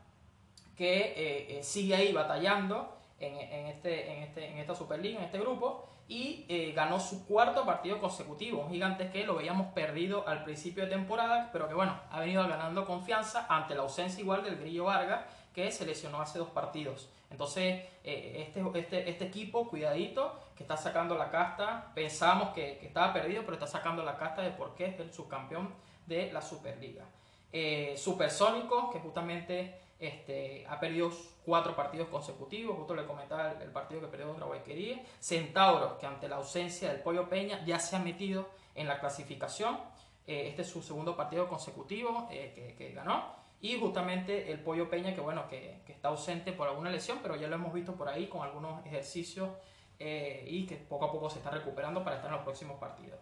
que 0.78 1.00
eh, 1.00 1.58
eh, 1.58 1.64
sigue 1.64 1.96
ahí 1.96 2.14
batallando 2.14 2.96
en, 3.20 3.68
este, 3.68 4.14
en, 4.14 4.24
este, 4.24 4.48
en 4.52 4.58
esta 4.60 4.76
Superliga, 4.76 5.20
en 5.20 5.26
este 5.26 5.40
grupo, 5.40 5.90
y 6.08 6.46
eh, 6.48 6.72
ganó 6.74 7.00
su 7.00 7.26
cuarto 7.26 7.66
partido 7.66 8.00
consecutivo. 8.00 8.62
Un 8.62 8.72
gigante 8.72 9.10
que 9.10 9.26
lo 9.26 9.36
veíamos 9.36 9.74
perdido 9.74 10.28
al 10.28 10.44
principio 10.44 10.86
de 10.86 10.90
temporada, 10.90 11.50
pero 11.52 11.68
que 11.68 11.74
bueno, 11.74 12.00
ha 12.10 12.20
venido 12.20 12.48
ganando 12.48 12.86
confianza 12.86 13.46
ante 13.50 13.76
la 13.76 13.82
ausencia 13.82 14.22
igual 14.22 14.44
del 14.44 14.58
Grillo 14.58 14.86
Vargas, 14.86 15.26
que 15.54 15.72
se 15.72 15.86
lesionó 15.86 16.22
hace 16.22 16.40
dos 16.40 16.50
partidos. 16.50 17.10
Entonces, 17.30 17.84
eh, 18.04 18.46
este, 18.48 18.64
este, 18.80 19.10
este 19.10 19.26
equipo, 19.26 19.68
cuidadito, 19.68 20.40
que 20.56 20.64
está 20.64 20.78
sacando 20.78 21.18
la 21.18 21.30
casta, 21.30 21.92
pensábamos 21.94 22.54
que, 22.54 22.80
estaba 22.86 23.12
perdido, 23.12 23.42
pero 23.42 23.56
está 23.56 23.68
sacando 23.68 24.04
la 24.04 24.18
casta 24.18 24.42
de 24.42 24.52
por 24.52 24.76
qué 24.76 24.86
es 24.86 25.00
el 25.00 25.12
subcampeón 25.12 25.74
de 26.06 26.32
la 26.32 26.42
Superliga. 26.42 27.04
Eh, 27.52 27.96
que 27.98 29.00
justamente 29.00 29.76
este, 30.00 30.66
ha 30.68 30.80
perdido 30.80 31.12
cuatro 31.44 31.76
partidos 31.76 32.08
consecutivos, 32.10 32.78
justo 32.78 32.94
le 32.94 33.06
comentaba 33.06 33.54
el, 33.62 33.72
partido 33.72 34.02
que 34.02 34.08
perdió 34.08 34.28
contra 34.28 34.46
Guayquería. 34.46 35.02
Centauros, 35.20 35.94
que 35.94 36.06
ante 36.06 36.28
la 36.28 36.36
ausencia 36.36 36.92
del 36.92 37.02
Pollo 37.02 37.28
Peña 37.28 37.64
ya 37.66 37.80
se 37.80 37.96
ha 37.96 38.00
metido 38.00 38.50
en 38.76 38.88
la 38.88 39.00
clasificación. 39.00 39.80
Eh, 40.28 40.50
este 40.50 40.62
es 40.62 40.70
su 40.70 40.82
segundo 40.82 41.16
partido 41.16 41.48
consecutivo 41.48 42.28
eh, 42.32 42.76
que, 42.78 42.92
ganó. 42.92 43.36
Y 43.60 43.80
justamente 43.80 44.52
el 44.52 44.60
Pollo 44.60 44.88
Peña, 44.88 45.16
que 45.16 45.22
bueno, 45.22 45.48
que, 45.48 45.82
está 45.88 46.10
ausente 46.10 46.52
por 46.52 46.68
alguna 46.68 46.92
lesión, 46.92 47.20
pero 47.24 47.36
ya 47.36 47.48
lo 47.48 47.56
hemos 47.56 47.74
visto 47.74 47.96
por 47.96 48.08
ahí 48.08 48.28
con 48.28 48.44
algunos 48.44 48.86
ejercicios 48.86 49.50
eh, 49.98 50.46
y 50.48 50.68
que 50.68 50.76
poco 50.76 51.06
a 51.06 51.12
poco 51.12 51.28
se 51.30 51.40
está 51.40 51.50
recuperando 51.50 52.04
para 52.04 52.18
estar 52.18 52.30
en 52.30 52.36
los 52.36 52.44
próximos 52.44 52.78
partidos. 52.78 53.20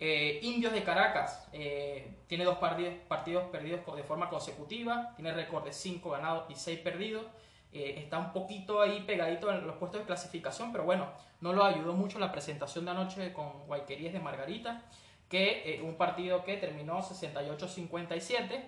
Indios 0.00 0.72
de 0.72 0.82
Caracas 0.82 1.46
tiene 2.26 2.44
dos 2.44 2.56
partidos, 2.56 3.44
perdidos 3.52 3.80
de 3.94 4.02
forma 4.02 4.30
consecutiva, 4.30 5.12
tiene 5.14 5.32
récord 5.32 5.64
de 5.64 5.72
5 5.72 6.10
ganados 6.10 6.50
y 6.50 6.54
6 6.54 6.78
perdidos. 6.80 7.26
está 7.72 8.18
un 8.18 8.32
poquito 8.32 8.80
ahí 8.80 9.02
pegadito 9.02 9.52
en 9.52 9.66
los 9.66 9.76
puestos 9.76 10.00
de 10.00 10.06
clasificación, 10.06 10.72
pero 10.72 10.84
bueno, 10.84 11.08
no 11.40 11.52
lo 11.52 11.64
ayudó 11.64 11.92
mucho 11.92 12.18
la 12.18 12.32
presentación 12.32 12.86
de 12.86 12.92
anoche 12.92 13.32
con 13.34 13.66
Guayquerías 13.66 14.14
de 14.14 14.20
Margarita 14.20 14.82
que 15.30 15.76
eh, 15.76 15.80
un 15.80 15.94
partido 15.94 16.44
que 16.44 16.56
terminó 16.56 17.00
68-57 17.00 18.62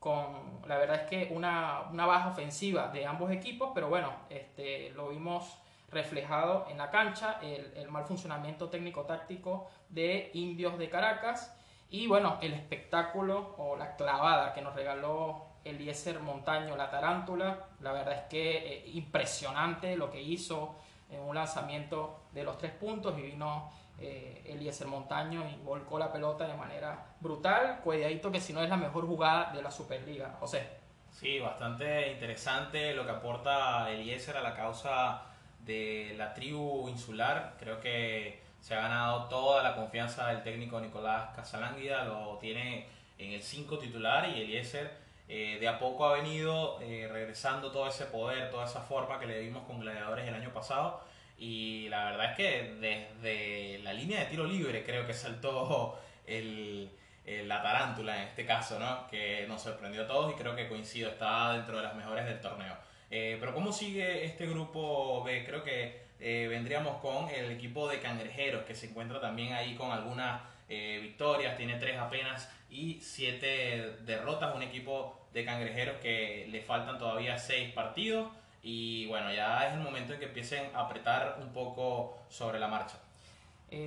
con 0.00 0.60
la 0.66 0.78
verdad 0.78 1.02
es 1.02 1.10
que 1.10 1.34
una, 1.34 1.82
una, 1.92 2.06
baja 2.06 2.30
ofensiva 2.30 2.88
de 2.88 3.04
ambos 3.04 3.30
equipos, 3.30 3.72
pero 3.74 3.88
bueno, 3.88 4.12
este, 4.30 4.90
lo 4.90 5.10
vimos 5.10 5.58
reflejado 5.90 6.66
en 6.70 6.78
la 6.78 6.90
cancha, 6.90 7.38
el, 7.42 7.88
mal 7.88 8.04
funcionamiento 8.04 8.68
técnico-táctico 8.68 9.68
de 9.88 10.30
Indios 10.34 10.78
de 10.78 10.90
Caracas 10.90 11.54
y 11.90 12.06
bueno, 12.06 12.38
el 12.42 12.52
espectáculo 12.52 13.54
o 13.56 13.76
la 13.76 13.96
clavada 13.96 14.52
que 14.52 14.60
nos 14.60 14.74
regaló 14.74 15.46
Eliezer 15.64 16.20
Montaño, 16.20 16.76
la 16.76 16.90
tarántula, 16.90 17.66
la 17.80 17.92
verdad 17.92 18.14
es 18.14 18.22
que 18.24 18.56
eh, 18.56 18.90
impresionante 18.92 19.96
lo 19.96 20.10
que 20.10 20.20
hizo 20.20 20.76
en 21.10 21.20
un 21.20 21.34
lanzamiento 21.34 22.20
de 22.32 22.44
los 22.44 22.58
tres 22.58 22.72
puntos 22.72 23.18
y 23.18 23.22
vino 23.22 23.70
eh, 23.98 24.44
Eliezer 24.46 24.86
Montaño 24.86 25.44
y 25.48 25.56
volcó 25.64 25.98
la 25.98 26.12
pelota 26.12 26.46
de 26.46 26.54
manera 26.54 27.06
brutal. 27.20 27.80
Cuidadito 27.82 28.30
que 28.30 28.40
si 28.40 28.52
no 28.52 28.62
es 28.62 28.68
la 28.68 28.76
mejor 28.76 29.06
jugada 29.06 29.52
de 29.52 29.62
la 29.62 29.70
Superliga. 29.70 30.36
José. 30.38 30.68
Sí, 31.10 31.40
bastante 31.40 32.12
interesante 32.12 32.92
lo 32.94 33.04
que 33.04 33.10
aporta 33.10 33.90
Eliezer 33.90 34.36
a 34.36 34.42
la 34.42 34.54
causa 34.54 35.22
de 35.68 36.14
la 36.16 36.34
tribu 36.34 36.88
insular. 36.88 37.54
Creo 37.60 37.78
que 37.80 38.40
se 38.60 38.74
ha 38.74 38.80
ganado 38.80 39.28
toda 39.28 39.62
la 39.62 39.76
confianza 39.76 40.28
del 40.28 40.42
técnico 40.42 40.80
Nicolás 40.80 41.30
Casalánguida, 41.36 42.04
lo 42.04 42.38
tiene 42.38 42.86
en 43.18 43.32
el 43.32 43.42
5 43.42 43.78
titular 43.78 44.28
y 44.28 44.40
Eliezer 44.40 44.90
eh, 45.28 45.58
de 45.60 45.68
a 45.68 45.78
poco 45.78 46.06
ha 46.06 46.14
venido 46.14 46.80
eh, 46.80 47.08
regresando 47.12 47.70
todo 47.70 47.86
ese 47.86 48.06
poder, 48.06 48.50
toda 48.50 48.64
esa 48.64 48.80
forma 48.80 49.20
que 49.20 49.26
le 49.26 49.40
vimos 49.40 49.64
con 49.66 49.80
Gladiadores 49.80 50.26
el 50.26 50.34
año 50.34 50.52
pasado 50.54 51.04
y 51.36 51.88
la 51.90 52.06
verdad 52.06 52.30
es 52.30 52.36
que 52.36 52.74
desde 52.80 53.78
la 53.82 53.92
línea 53.92 54.20
de 54.20 54.26
tiro 54.26 54.44
libre 54.44 54.84
creo 54.84 55.06
que 55.06 55.12
saltó 55.12 56.00
el, 56.26 56.90
la 57.26 57.62
tarántula 57.62 58.16
en 58.16 58.28
este 58.28 58.46
caso, 58.46 58.78
¿no? 58.78 59.06
Que 59.08 59.44
nos 59.46 59.62
sorprendió 59.62 60.04
a 60.04 60.06
todos 60.06 60.32
y 60.32 60.34
creo 60.34 60.56
que 60.56 60.68
coincido, 60.68 61.10
está 61.10 61.52
dentro 61.52 61.76
de 61.76 61.82
las 61.82 61.94
mejores 61.94 62.24
del 62.24 62.40
torneo. 62.40 62.87
Eh, 63.10 63.36
pero 63.40 63.54
¿cómo 63.54 63.72
sigue 63.72 64.24
este 64.24 64.46
grupo 64.46 65.22
B? 65.24 65.44
Creo 65.44 65.62
que 65.62 66.02
eh, 66.20 66.46
vendríamos 66.48 66.98
con 66.98 67.28
el 67.30 67.50
equipo 67.50 67.88
de 67.88 68.00
cangrejeros 68.00 68.64
que 68.64 68.74
se 68.74 68.86
encuentra 68.86 69.20
también 69.20 69.52
ahí 69.52 69.74
con 69.76 69.90
algunas 69.90 70.42
eh, 70.68 70.98
victorias, 71.00 71.56
tiene 71.56 71.76
tres 71.76 71.98
apenas 71.98 72.52
y 72.70 73.00
siete 73.00 73.96
derrotas, 74.00 74.54
un 74.54 74.62
equipo 74.62 75.18
de 75.32 75.44
cangrejeros 75.44 75.96
que 76.02 76.46
le 76.50 76.60
faltan 76.60 76.98
todavía 76.98 77.38
seis 77.38 77.72
partidos. 77.72 78.28
Y 78.62 79.06
bueno, 79.06 79.32
ya 79.32 79.66
es 79.68 79.74
el 79.74 79.80
momento 79.80 80.12
en 80.12 80.18
que 80.18 80.26
empiecen 80.26 80.74
a 80.74 80.80
apretar 80.80 81.38
un 81.40 81.52
poco 81.52 82.18
sobre 82.28 82.58
la 82.58 82.68
marcha. 82.68 82.98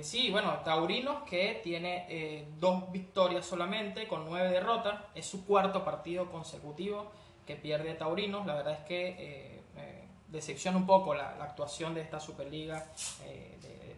Sí, 0.02 0.30
bueno, 0.30 0.60
Taurinos 0.64 1.24
que 1.28 1.60
tiene 1.62 2.06
eh, 2.08 2.46
dos 2.60 2.92
victorias 2.92 3.44
solamente 3.44 4.06
con 4.06 4.24
nueve 4.24 4.48
derrotas, 4.48 5.00
es 5.14 5.26
su 5.26 5.44
cuarto 5.44 5.84
partido 5.84 6.30
consecutivo 6.30 7.10
que 7.46 7.56
pierde 7.56 7.94
Taurinos, 7.94 8.46
la 8.46 8.54
verdad 8.54 8.74
es 8.74 8.84
que 8.84 9.16
eh, 9.18 10.08
decepciona 10.28 10.78
un 10.78 10.86
poco 10.86 11.14
la, 11.14 11.30
actuación 11.42 11.94
de 11.94 12.00
esta 12.00 12.18
Superliga 12.18 12.86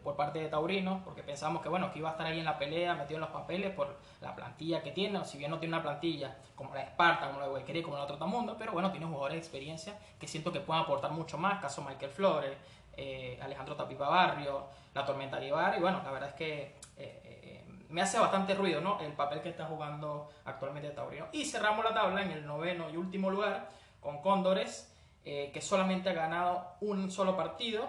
por 0.05 0.17
parte 0.17 0.39
de 0.39 0.49
Taurinos, 0.49 1.03
porque 1.03 1.23
pensamos 1.23 1.63
que 1.63 1.69
bueno, 1.71 1.91
que 1.91 1.99
iba 1.99 2.11
a 2.11 2.13
estar 2.13 2.27
ahí 2.27 2.39
en 2.39 2.45
la 2.45 2.59
pelea, 2.59 2.95
metido 2.95 3.17
en 3.17 3.23
los 3.23 3.31
papeles 3.31 3.73
por 3.75 3.97
la 4.21 4.37
plantilla 4.37 4.83
que 4.83 4.93
tiene, 4.93 5.25
si 5.25 5.39
bien 5.39 5.51
no 5.51 5.59
tiene 5.59 5.75
una 5.75 5.83
plantilla 5.83 6.37
como 6.55 6.75
la 6.75 6.81
de 6.81 6.87
Esparta, 6.87 7.29
como 7.29 7.41
la 7.41 7.47
de 7.47 7.53
Huayquería, 7.55 7.83
como 7.83 7.97
la 7.97 8.03
de 8.03 8.09
Trotamundo, 8.09 8.57
pero 8.59 8.73
bueno, 8.73 8.91
tiene 8.91 9.07
jugadores 9.07 9.37
de 9.37 9.39
experiencia 9.39 9.99
que 10.21 10.29
siento 10.29 10.53
que 10.53 10.61
pueden 10.61 10.83
aportar 10.83 11.11
mucho 11.11 11.39
más, 11.39 11.61
caso 11.61 11.83
Michael 11.83 12.13
Flores, 12.13 12.57
eh, 12.97 13.39
Alejandro 13.43 13.75
Tapipa 13.75 14.09
Barrio, 14.09 14.67
la 14.93 15.05
Tormenta 15.05 15.41
Guevara, 15.41 15.77
y 15.79 15.81
bueno, 15.81 16.03
la 16.05 16.11
verdad 16.11 16.29
es 16.29 16.35
que 16.35 16.63
eh, 16.63 16.75
eh, 17.24 17.24
me 17.95 18.03
hace 18.03 18.19
bastante 18.19 18.55
ruido 18.55 18.81
¿no? 18.81 19.01
el 19.01 19.13
papel 19.13 19.41
que 19.41 19.49
está 19.49 19.67
jugando 19.67 20.29
actualmente 20.45 20.91
Taurino. 20.91 21.29
Y 21.33 21.45
cerramos 21.45 21.85
la 21.85 21.95
tabla 21.95 22.23
en 22.23 22.33
el 22.33 22.45
noveno 22.45 22.91
y 22.91 22.97
último 22.97 23.31
lugar 23.31 23.71
con 24.01 24.21
Cóndores, 24.21 24.91
que 25.25 25.61
solamente 25.63 26.11
ha 26.11 26.13
ganado 26.13 26.75
un 26.83 27.11
solo 27.11 27.35
partido, 27.35 27.89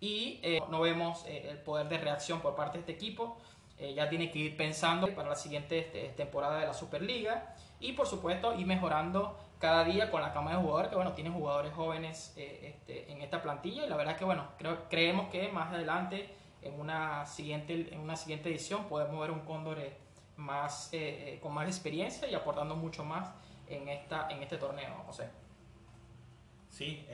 y 0.00 0.40
eh, 0.42 0.60
no 0.70 0.80
vemos 0.80 1.24
eh, 1.26 1.48
el 1.50 1.58
poder 1.58 1.88
de 1.88 1.98
reacción 1.98 2.40
por 2.40 2.54
parte 2.54 2.78
de 2.78 2.80
este 2.80 2.92
equipo. 2.92 3.38
Eh, 3.78 3.94
ya 3.94 4.08
tiene 4.08 4.30
que 4.30 4.38
ir 4.38 4.56
pensando 4.56 5.08
para 5.14 5.28
la 5.28 5.36
siguiente 5.36 5.78
este, 5.78 6.08
temporada 6.10 6.58
de 6.60 6.66
la 6.66 6.74
Superliga 6.74 7.54
y 7.78 7.92
por 7.92 8.08
supuesto 8.08 8.54
ir 8.54 8.66
mejorando 8.66 9.38
cada 9.60 9.84
día 9.84 10.10
con 10.10 10.20
la 10.20 10.32
cama 10.32 10.50
de 10.50 10.56
jugadores 10.56 10.90
que 10.90 10.96
bueno 10.96 11.12
tienen 11.12 11.32
jugadores 11.32 11.72
jóvenes 11.72 12.34
este, 12.36 13.12
en 13.12 13.22
esta 13.22 13.40
plantilla 13.40 13.86
y 13.86 13.88
la 13.88 13.96
verdad 13.96 14.16
que 14.16 14.24
bueno 14.24 14.48
creo, 14.58 14.88
creemos 14.88 15.28
que 15.28 15.48
más 15.50 15.72
adelante 15.72 16.28
en 16.62 16.78
una 16.80 17.26
siguiente 17.26 17.92
en 17.92 18.00
una 18.00 18.16
siguiente 18.16 18.48
edición 18.48 18.88
podemos 18.88 19.20
ver 19.20 19.30
un 19.30 19.40
Cóndor 19.40 19.78
más 20.36 20.90
con 21.40 21.54
más 21.54 21.66
experiencia 21.66 22.28
y 22.28 22.34
aportando 22.34 22.76
mucho 22.76 23.04
más 23.04 23.30
en 23.68 23.88
esta 23.88 24.28
en 24.30 24.42
este 24.42 24.56
torneo 24.56 25.02
José 25.06 25.28
sí 26.70 27.06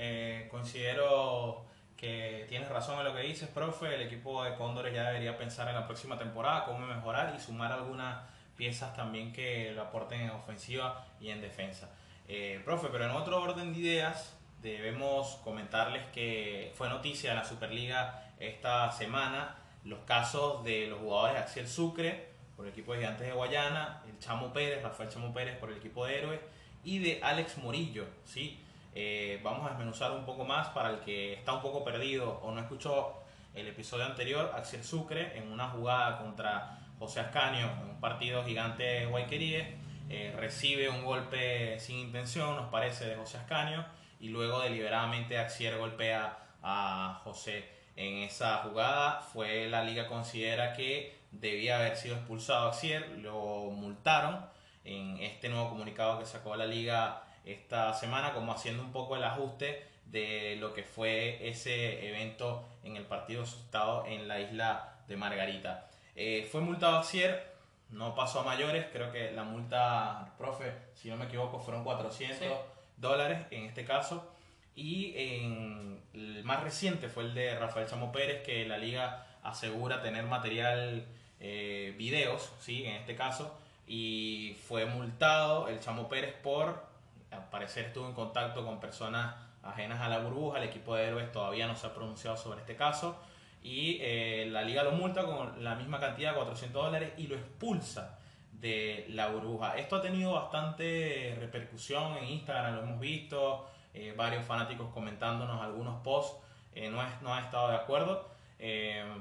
considero 0.50 1.64
que 1.96 2.44
tienes 2.48 2.68
razón 2.68 2.98
en 2.98 3.04
lo 3.04 3.14
que 3.14 3.22
dices, 3.22 3.48
profe. 3.48 3.94
El 3.94 4.02
equipo 4.02 4.44
de 4.44 4.54
Cóndores 4.56 4.92
ya 4.92 5.04
debería 5.04 5.38
pensar 5.38 5.68
en 5.68 5.74
la 5.74 5.86
próxima 5.86 6.18
temporada 6.18 6.64
cómo 6.64 6.80
mejorar 6.80 7.34
y 7.36 7.40
sumar 7.40 7.72
algunas 7.72 8.22
piezas 8.56 8.94
también 8.94 9.32
que 9.32 9.72
lo 9.72 9.82
aporten 9.82 10.20
en 10.20 10.30
ofensiva 10.30 11.06
y 11.20 11.30
en 11.30 11.40
defensa. 11.40 11.90
Eh, 12.28 12.60
profe, 12.64 12.88
pero 12.90 13.04
en 13.04 13.12
otro 13.12 13.42
orden 13.42 13.72
de 13.72 13.78
ideas, 13.78 14.36
debemos 14.60 15.36
comentarles 15.44 16.04
que 16.08 16.72
fue 16.74 16.88
noticia 16.88 17.30
en 17.30 17.38
la 17.38 17.44
Superliga 17.44 18.23
esta 18.38 18.90
semana 18.92 19.56
los 19.84 20.00
casos 20.00 20.64
de 20.64 20.86
los 20.86 21.00
jugadores 21.00 21.36
Axel 21.36 21.68
Sucre 21.68 22.28
por 22.56 22.66
el 22.66 22.72
equipo 22.72 22.92
de 22.92 23.00
Gigantes 23.00 23.26
de 23.26 23.32
Guayana, 23.32 24.02
el 24.08 24.18
Chamo 24.18 24.52
Pérez, 24.52 24.82
Rafael 24.82 25.08
Chamo 25.08 25.32
Pérez 25.32 25.56
por 25.58 25.70
el 25.70 25.78
equipo 25.78 26.06
de 26.06 26.18
Héroes 26.18 26.40
y 26.82 26.98
de 26.98 27.20
Alex 27.22 27.58
Morillo, 27.58 28.06
¿sí? 28.24 28.60
Eh, 28.94 29.40
vamos 29.42 29.66
a 29.66 29.70
desmenuzar 29.70 30.12
un 30.12 30.24
poco 30.24 30.44
más 30.44 30.68
para 30.68 30.90
el 30.90 31.00
que 31.00 31.34
está 31.34 31.52
un 31.52 31.62
poco 31.62 31.84
perdido 31.84 32.40
o 32.42 32.52
no 32.52 32.60
escuchó 32.60 33.14
el 33.54 33.66
episodio 33.66 34.04
anterior. 34.04 34.52
Axel 34.54 34.84
Sucre 34.84 35.36
en 35.36 35.50
una 35.50 35.68
jugada 35.68 36.18
contra 36.18 36.78
José 36.98 37.20
Ascanio 37.20 37.70
en 37.82 37.90
un 37.90 38.00
partido 38.00 38.44
gigante 38.44 38.84
de 38.84 39.06
Guayqueríe 39.06 39.84
eh, 40.10 40.34
recibe 40.38 40.88
un 40.88 41.04
golpe 41.04 41.78
sin 41.80 41.98
intención, 41.98 42.56
nos 42.56 42.68
parece, 42.68 43.06
de 43.06 43.16
José 43.16 43.38
Ascanio 43.38 43.84
y 44.20 44.28
luego 44.28 44.60
deliberadamente 44.60 45.38
Axier 45.38 45.78
golpea 45.78 46.38
a 46.62 47.20
José 47.24 47.73
en 47.96 48.18
esa 48.18 48.58
jugada. 48.58 49.20
Fue 49.20 49.68
la 49.68 49.84
liga 49.84 50.06
considera 50.06 50.72
que 50.72 51.16
debía 51.30 51.76
haber 51.76 51.96
sido 51.96 52.16
expulsado 52.16 52.68
Axier, 52.68 53.08
lo 53.18 53.70
multaron 53.70 54.46
en 54.84 55.18
este 55.18 55.48
nuevo 55.48 55.70
comunicado 55.70 56.18
que 56.18 56.26
sacó 56.26 56.56
la 56.56 56.66
liga 56.66 57.22
esta 57.44 57.92
semana, 57.94 58.32
como 58.32 58.52
haciendo 58.52 58.82
un 58.82 58.92
poco 58.92 59.16
el 59.16 59.24
ajuste 59.24 59.86
de 60.06 60.56
lo 60.60 60.72
que 60.72 60.82
fue 60.82 61.48
ese 61.48 62.08
evento 62.08 62.64
en 62.82 62.96
el 62.96 63.04
partido 63.04 63.42
asustado 63.42 64.06
en 64.06 64.28
la 64.28 64.40
isla 64.40 64.96
de 65.08 65.16
Margarita. 65.16 65.88
Eh, 66.14 66.48
fue 66.50 66.60
multado 66.60 66.98
a 66.98 67.02
Cier, 67.02 67.54
no 67.90 68.14
pasó 68.14 68.40
a 68.40 68.44
mayores, 68.44 68.86
creo 68.92 69.10
que 69.10 69.32
la 69.32 69.44
multa, 69.44 70.34
profe, 70.38 70.72
si 70.94 71.08
no 71.08 71.16
me 71.16 71.24
equivoco, 71.24 71.58
fueron 71.58 71.84
400 71.84 72.48
dólares 72.96 73.40
en 73.50 73.64
este 73.64 73.84
caso. 73.84 74.33
Y 74.74 75.12
en 75.16 76.00
el 76.12 76.44
más 76.44 76.62
reciente 76.62 77.08
fue 77.08 77.24
el 77.24 77.34
de 77.34 77.58
Rafael 77.58 77.86
Chamo 77.86 78.12
Pérez, 78.12 78.42
que 78.42 78.66
la 78.66 78.78
liga 78.78 79.26
asegura 79.42 80.02
tener 80.02 80.24
material, 80.24 81.04
eh, 81.40 81.94
videos, 81.96 82.52
¿sí? 82.60 82.84
en 82.84 82.94
este 82.94 83.14
caso, 83.14 83.58
y 83.86 84.56
fue 84.66 84.86
multado 84.86 85.68
el 85.68 85.80
Chamo 85.80 86.08
Pérez 86.08 86.34
por 86.42 86.94
al 87.34 87.48
parecer 87.50 87.86
estuvo 87.86 88.06
en 88.06 88.14
contacto 88.14 88.64
con 88.64 88.80
personas 88.80 89.34
ajenas 89.62 90.00
a 90.00 90.08
la 90.08 90.18
burbuja, 90.18 90.58
el 90.58 90.64
equipo 90.64 90.94
de 90.94 91.04
héroes 91.06 91.32
todavía 91.32 91.66
no 91.66 91.76
se 91.76 91.86
ha 91.86 91.94
pronunciado 91.94 92.36
sobre 92.36 92.60
este 92.60 92.76
caso 92.76 93.18
y 93.62 93.98
eh, 94.00 94.46
la 94.50 94.62
liga 94.62 94.82
lo 94.82 94.92
multa 94.92 95.24
con 95.24 95.64
la 95.64 95.74
misma 95.74 95.98
cantidad, 95.98 96.34
400 96.34 96.84
dólares, 96.84 97.12
y 97.16 97.26
lo 97.26 97.34
expulsa 97.34 98.18
de 98.52 99.06
la 99.08 99.28
burbuja. 99.28 99.76
Esto 99.78 99.96
ha 99.96 100.02
tenido 100.02 100.34
bastante 100.34 101.34
repercusión 101.40 102.18
en 102.18 102.26
Instagram, 102.26 102.76
lo 102.76 102.82
hemos 102.82 103.00
visto, 103.00 103.66
eh, 103.94 104.12
varios 104.16 104.44
fanáticos 104.44 104.88
comentándonos 104.92 105.62
algunos 105.62 106.02
posts, 106.02 106.36
eh, 106.74 106.90
no, 106.90 107.02
es, 107.02 107.22
no 107.22 107.32
han 107.32 107.44
estado 107.44 107.68
de 107.68 107.76
acuerdo. 107.76 108.28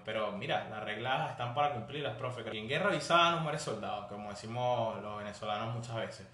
pero 0.05 0.31
mira, 0.31 0.67
las 0.69 0.83
reglas 0.83 1.31
están 1.31 1.53
para 1.53 1.73
cumplirlas, 1.73 2.15
profe. 2.17 2.43
En 2.57 2.67
guerra 2.67 2.89
avisada 2.89 3.31
no 3.31 3.39
muere 3.41 3.59
soldado, 3.59 4.07
como 4.07 4.29
decimos 4.29 5.01
los 5.01 5.17
venezolanos 5.17 5.75
muchas 5.75 5.95
veces. 5.95 6.27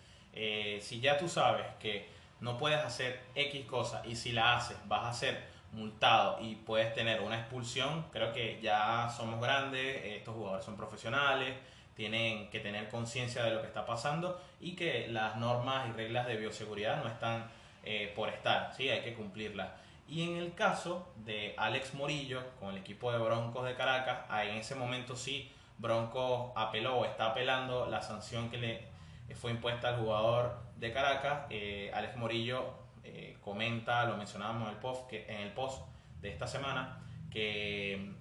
si 0.83 0.99
ya 0.99 1.17
tú 1.17 1.27
sabes 1.27 1.65
que 1.79 2.09
no 2.39 2.57
puedes 2.57 2.79
hacer 2.79 3.21
X 3.35 3.65
cosa 3.65 4.01
y 4.05 4.15
si 4.15 4.31
la 4.31 4.55
haces 4.55 4.77
vas 4.87 5.05
a 5.05 5.13
ser 5.13 5.43
multado 5.71 6.39
y 6.41 6.55
puedes 6.55 6.93
tener 6.93 7.21
una 7.21 7.39
expulsión, 7.39 8.05
creo 8.11 8.33
que 8.33 8.59
ya 8.61 9.09
somos 9.09 9.41
grandes, 9.41 10.03
estos 10.05 10.35
jugadores 10.35 10.65
son 10.65 10.75
profesionales, 10.75 11.55
tienen 11.95 12.49
que 12.49 12.59
tener 12.59 12.89
conciencia 12.89 13.43
de 13.43 13.51
lo 13.51 13.61
que 13.61 13.67
está 13.67 13.85
pasando 13.85 14.41
y 14.59 14.75
que 14.75 15.07
las 15.09 15.35
normas 15.35 15.89
y 15.89 15.91
reglas 15.91 16.27
de 16.27 16.37
bioseguridad 16.37 17.03
no 17.03 17.09
están 17.09 17.51
eh, 17.83 18.11
por 18.15 18.29
estar, 18.29 18.73
¿sí? 18.75 18.89
hay 18.89 19.01
que 19.01 19.13
cumplirlas. 19.13 19.69
Y 20.07 20.23
en 20.23 20.37
el 20.37 20.53
caso 20.53 21.13
de 21.17 21.53
Alex 21.57 21.93
Morillo 21.93 22.41
con 22.59 22.69
el 22.69 22.77
equipo 22.77 23.11
de 23.11 23.19
Broncos 23.19 23.65
de 23.65 23.75
Caracas, 23.75 24.21
en 24.43 24.57
ese 24.57 24.75
momento 24.75 25.15
sí, 25.15 25.51
Broncos 25.77 26.51
apeló 26.55 26.97
o 26.97 27.05
está 27.05 27.27
apelando 27.27 27.85
la 27.85 28.01
sanción 28.01 28.49
que 28.49 28.57
le 28.57 28.87
fue 29.35 29.51
impuesta 29.51 29.89
al 29.89 29.97
jugador 29.97 30.59
de 30.77 30.91
Caracas. 30.91 31.45
Eh, 31.49 31.91
Alex 31.93 32.17
Morillo 32.17 32.73
eh, 33.03 33.37
comenta, 33.41 34.05
lo 34.05 34.17
mencionábamos 34.17 34.67
en 34.67 34.75
el, 34.75 34.79
post, 34.79 35.09
que, 35.09 35.25
en 35.27 35.41
el 35.41 35.53
post 35.53 35.83
de 36.21 36.29
esta 36.29 36.47
semana, 36.47 37.03
que 37.31 38.11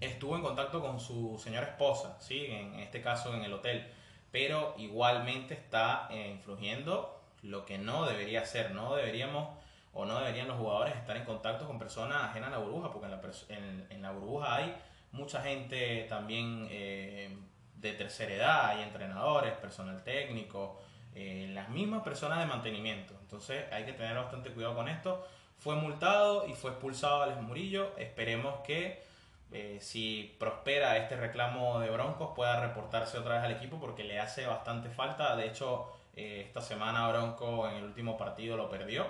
estuvo 0.00 0.36
en 0.36 0.42
contacto 0.42 0.80
con 0.80 1.00
su 1.00 1.38
señora 1.42 1.68
esposa, 1.68 2.18
¿sí? 2.20 2.46
en 2.46 2.74
este 2.80 3.00
caso 3.00 3.34
en 3.34 3.44
el 3.44 3.52
hotel, 3.52 3.86
pero 4.30 4.74
igualmente 4.78 5.54
está 5.54 6.08
eh, 6.10 6.30
influyendo 6.30 7.15
lo 7.46 7.64
que 7.64 7.78
no 7.78 8.06
debería 8.06 8.44
ser, 8.44 8.72
no 8.72 8.94
deberíamos 8.94 9.48
o 9.92 10.04
no 10.04 10.18
deberían 10.18 10.48
los 10.48 10.58
jugadores 10.58 10.94
estar 10.94 11.16
en 11.16 11.24
contacto 11.24 11.66
con 11.66 11.78
personas 11.78 12.24
ajenas 12.24 12.48
a 12.48 12.52
la 12.52 12.58
burbuja, 12.58 12.92
porque 12.92 13.08
en 13.48 14.02
la, 14.02 14.10
burbuja 14.10 14.56
hay 14.56 14.76
mucha 15.12 15.40
gente 15.40 16.04
también 16.08 16.68
eh, 16.70 17.34
de 17.76 17.92
tercera 17.92 18.34
edad, 18.34 18.66
hay 18.66 18.82
entrenadores, 18.82 19.54
personal 19.54 20.02
técnico, 20.04 20.78
eh, 21.14 21.48
las 21.54 21.70
mismas 21.70 22.02
personas 22.02 22.40
de 22.40 22.46
mantenimiento. 22.46 23.14
Entonces 23.22 23.64
hay 23.72 23.84
que 23.84 23.94
tener 23.94 24.14
bastante 24.16 24.50
cuidado 24.50 24.74
con 24.74 24.88
esto. 24.88 25.26
Fue 25.56 25.74
multado 25.74 26.46
y 26.46 26.52
fue 26.52 26.72
expulsado 26.72 27.22
Alex 27.22 27.40
Murillo. 27.40 27.96
Esperemos 27.96 28.60
que 28.60 29.02
eh, 29.50 29.78
si 29.80 30.36
prospera 30.38 30.98
este 30.98 31.16
reclamo 31.16 31.80
de 31.80 31.88
Broncos 31.88 32.32
pueda 32.36 32.60
reportarse 32.60 33.16
otra 33.16 33.36
vez 33.36 33.44
al 33.44 33.52
equipo 33.52 33.80
porque 33.80 34.04
le 34.04 34.20
hace 34.20 34.46
bastante 34.46 34.90
falta. 34.90 35.34
De 35.36 35.46
hecho, 35.46 35.95
eh, 36.16 36.44
esta 36.46 36.60
semana 36.60 37.08
Bronco 37.08 37.68
en 37.68 37.76
el 37.76 37.84
último 37.84 38.16
partido 38.16 38.56
lo 38.56 38.68
perdió. 38.68 39.06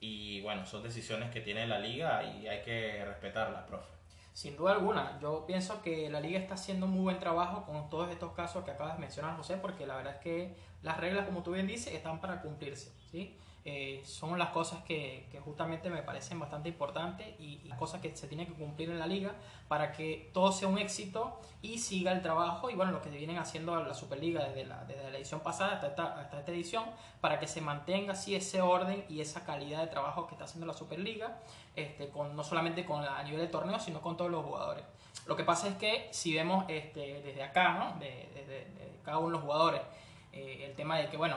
Y 0.00 0.40
bueno, 0.40 0.66
son 0.66 0.82
decisiones 0.82 1.30
que 1.30 1.40
tiene 1.40 1.66
la 1.66 1.78
liga 1.78 2.24
y 2.24 2.48
hay 2.48 2.62
que 2.62 3.04
respetarlas, 3.04 3.64
profe. 3.64 4.00
Sin 4.32 4.56
duda 4.56 4.72
alguna, 4.72 5.18
yo 5.20 5.44
pienso 5.46 5.82
que 5.82 6.08
la 6.08 6.20
liga 6.20 6.38
está 6.38 6.54
haciendo 6.54 6.86
muy 6.86 7.02
buen 7.02 7.18
trabajo 7.18 7.64
con 7.64 7.90
todos 7.90 8.10
estos 8.10 8.32
casos 8.32 8.64
que 8.64 8.70
acabas 8.70 8.94
de 8.94 9.00
mencionar, 9.00 9.36
José, 9.36 9.56
porque 9.56 9.86
la 9.86 9.96
verdad 9.96 10.14
es 10.14 10.20
que 10.20 10.54
las 10.82 10.96
reglas, 10.96 11.26
como 11.26 11.42
tú 11.42 11.52
bien 11.52 11.66
dices, 11.66 11.92
están 11.94 12.20
para 12.20 12.40
cumplirse, 12.40 12.92
¿sí? 13.10 13.36
Eh, 13.66 14.00
son 14.06 14.38
las 14.38 14.48
cosas 14.50 14.82
que, 14.84 15.28
justamente 15.44 15.90
me 15.90 16.02
parecen 16.02 16.38
bastante 16.38 16.70
importantes 16.70 17.28
y, 17.38 17.60
las 17.64 17.78
cosas 17.78 18.00
que 18.00 18.16
se 18.16 18.26
tienen 18.26 18.46
que 18.46 18.54
cumplir 18.54 18.90
en 18.90 18.98
la 18.98 19.06
liga 19.06 19.34
para 19.68 19.92
que 19.92 20.30
todo 20.32 20.50
sea 20.50 20.66
un 20.66 20.78
éxito 20.78 21.38
y 21.60 21.78
siga 21.78 22.12
el 22.12 22.22
trabajo 22.22 22.70
y 22.70 22.74
bueno, 22.74 22.90
lo 22.92 23.02
que 23.02 23.10
vienen 23.10 23.36
haciendo 23.36 23.76
la 23.82 23.92
Superliga 23.92 24.44
desde 24.44 24.64
la, 24.64 24.84
desde 24.84 25.10
la 25.10 25.18
edición 25.18 25.40
pasada 25.40 25.74
hasta 25.74 25.88
esta, 25.88 26.20
hasta 26.20 26.38
esta 26.38 26.52
edición 26.52 26.84
para 27.20 27.38
que 27.38 27.46
se 27.46 27.60
mantenga 27.60 28.14
así 28.14 28.34
ese 28.34 28.62
orden 28.62 29.04
y 29.10 29.20
esa 29.20 29.44
calidad 29.44 29.82
de 29.82 29.88
trabajo 29.88 30.26
que 30.26 30.34
está 30.34 30.44
haciendo 30.46 30.66
la 30.66 30.74
Superliga, 30.74 31.38
este, 31.76 32.08
con, 32.08 32.34
no 32.34 32.42
solamente 32.42 32.86
con 32.86 33.04
a 33.04 33.22
nivel 33.22 33.40
de 33.40 33.48
torneo, 33.48 33.78
sino 33.78 34.00
con 34.00 34.16
todos 34.16 34.30
los 34.30 34.42
jugadores. 34.42 34.84
Lo 35.26 35.36
que 35.36 35.44
pasa 35.44 35.68
es 35.68 35.74
que 35.76 36.08
si 36.12 36.34
vemos 36.34 36.64
este, 36.68 37.20
desde 37.22 37.42
acá, 37.42 37.74
¿no? 37.74 38.00
de, 38.00 38.26
cada 39.04 39.18
uno 39.18 39.28
de 39.28 39.32
los 39.32 39.42
jugadores, 39.42 39.82
eh, 40.32 40.66
el 40.68 40.74
tema 40.74 40.98
de 40.98 41.08
que, 41.08 41.16
bueno, 41.16 41.36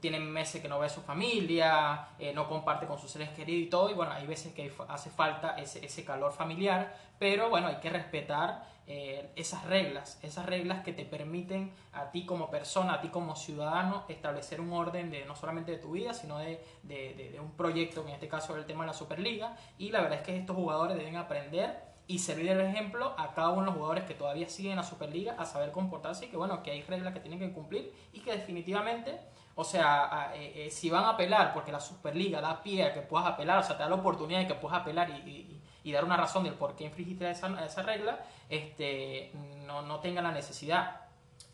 tienen 0.00 0.30
meses 0.30 0.60
que 0.60 0.68
no 0.68 0.78
ve 0.78 0.86
a 0.86 0.90
su 0.90 1.00
familia, 1.00 2.08
eh, 2.18 2.32
no 2.34 2.48
comparte 2.48 2.86
con 2.86 2.98
sus 2.98 3.10
seres 3.10 3.30
queridos 3.30 3.66
y 3.66 3.70
todo, 3.70 3.90
y 3.90 3.94
bueno, 3.94 4.12
hay 4.12 4.26
veces 4.26 4.52
que 4.52 4.72
hace 4.88 5.10
falta 5.10 5.56
ese, 5.56 5.84
ese 5.84 6.04
calor 6.04 6.32
familiar, 6.32 6.94
pero 7.18 7.48
bueno, 7.48 7.68
hay 7.68 7.76
que 7.76 7.88
respetar 7.88 8.68
eh, 8.86 9.30
esas 9.36 9.64
reglas, 9.66 10.18
esas 10.22 10.46
reglas 10.46 10.82
que 10.82 10.92
te 10.92 11.04
permiten 11.04 11.72
a 11.92 12.10
ti 12.10 12.26
como 12.26 12.50
persona, 12.50 12.94
a 12.94 13.00
ti 13.00 13.08
como 13.08 13.36
ciudadano, 13.36 14.04
establecer 14.08 14.60
un 14.60 14.72
orden 14.72 15.10
de 15.10 15.24
no 15.24 15.34
solamente 15.34 15.72
de 15.72 15.78
tu 15.78 15.92
vida, 15.92 16.12
sino 16.12 16.38
de, 16.38 16.62
de, 16.82 17.30
de 17.32 17.40
un 17.40 17.52
proyecto, 17.52 18.02
en 18.02 18.10
este 18.10 18.28
caso 18.28 18.56
el 18.56 18.66
tema 18.66 18.84
de 18.84 18.88
la 18.88 18.94
Superliga, 18.94 19.56
y 19.78 19.90
la 19.90 20.02
verdad 20.02 20.18
es 20.18 20.26
que 20.26 20.36
estos 20.36 20.56
jugadores 20.56 20.96
deben 20.96 21.16
aprender 21.16 21.89
y 22.10 22.18
servir 22.18 22.56
de 22.56 22.68
ejemplo 22.68 23.14
a 23.16 23.32
cada 23.34 23.50
uno 23.50 23.60
de 23.60 23.66
los 23.66 23.74
jugadores 23.76 24.02
que 24.02 24.14
todavía 24.14 24.48
siguen 24.48 24.72
en 24.72 24.78
la 24.78 24.82
Superliga 24.82 25.36
a 25.38 25.46
saber 25.46 25.70
comportarse 25.70 26.24
y 26.24 26.28
que 26.28 26.36
bueno, 26.36 26.60
que 26.60 26.72
hay 26.72 26.82
reglas 26.82 27.14
que 27.14 27.20
tienen 27.20 27.38
que 27.38 27.52
cumplir 27.52 27.94
y 28.12 28.18
que 28.18 28.32
definitivamente, 28.32 29.20
o 29.54 29.62
sea, 29.62 30.32
eh, 30.34 30.66
eh, 30.66 30.70
si 30.72 30.90
van 30.90 31.04
a 31.04 31.10
apelar, 31.10 31.54
porque 31.54 31.70
la 31.70 31.78
Superliga 31.78 32.40
da 32.40 32.64
pie 32.64 32.82
a 32.82 32.92
que 32.92 33.00
puedas 33.00 33.28
apelar, 33.28 33.60
o 33.60 33.62
sea, 33.62 33.76
te 33.76 33.84
da 33.84 33.88
la 33.88 33.94
oportunidad 33.94 34.40
de 34.40 34.48
que 34.48 34.54
puedas 34.54 34.80
apelar 34.80 35.08
y, 35.08 35.56
dar 35.92 36.04
una 36.04 36.16
razón 36.16 36.42
del 36.42 36.54
por 36.54 36.74
qué 36.74 36.84
infringiste 36.84 37.30
esa, 37.30 37.64
esa 37.64 37.82
regla, 37.82 38.18
este, 38.48 39.30
no, 39.66 39.82
no 39.82 40.00
tengan 40.00 40.24
la 40.24 40.32
necesidad 40.32 41.02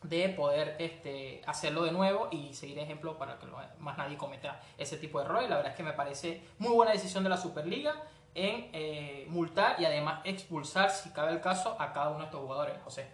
de 0.02 0.28
poder 0.30 0.76
este, 0.78 1.42
hacerlo 1.46 1.84
de 1.84 1.92
nuevo 1.92 2.28
y 2.30 2.54
seguir 2.54 2.78
ejemplo 2.78 3.18
para 3.18 3.38
que 3.38 3.46
más 3.78 3.98
nadie 3.98 4.16
cometa 4.16 4.60
ese 4.78 4.96
tipo 4.96 5.18
de 5.18 5.26
errores. 5.26 5.50
La 5.50 5.56
verdad 5.56 5.72
es 5.72 5.76
que 5.76 5.82
me 5.82 5.92
parece 5.92 6.42
muy 6.58 6.72
buena 6.72 6.92
decisión 6.92 7.24
de 7.24 7.30
la 7.30 7.36
Superliga 7.36 7.94
en 8.36 8.68
eh, 8.74 9.26
multar 9.30 9.80
y 9.80 9.86
además 9.86 10.20
expulsar, 10.24 10.90
si 10.90 11.10
cabe 11.10 11.32
el 11.32 11.40
caso, 11.40 11.74
a 11.80 11.92
cada 11.92 12.10
uno 12.10 12.18
de 12.18 12.24
estos 12.26 12.42
jugadores, 12.42 12.74
José. 12.84 13.08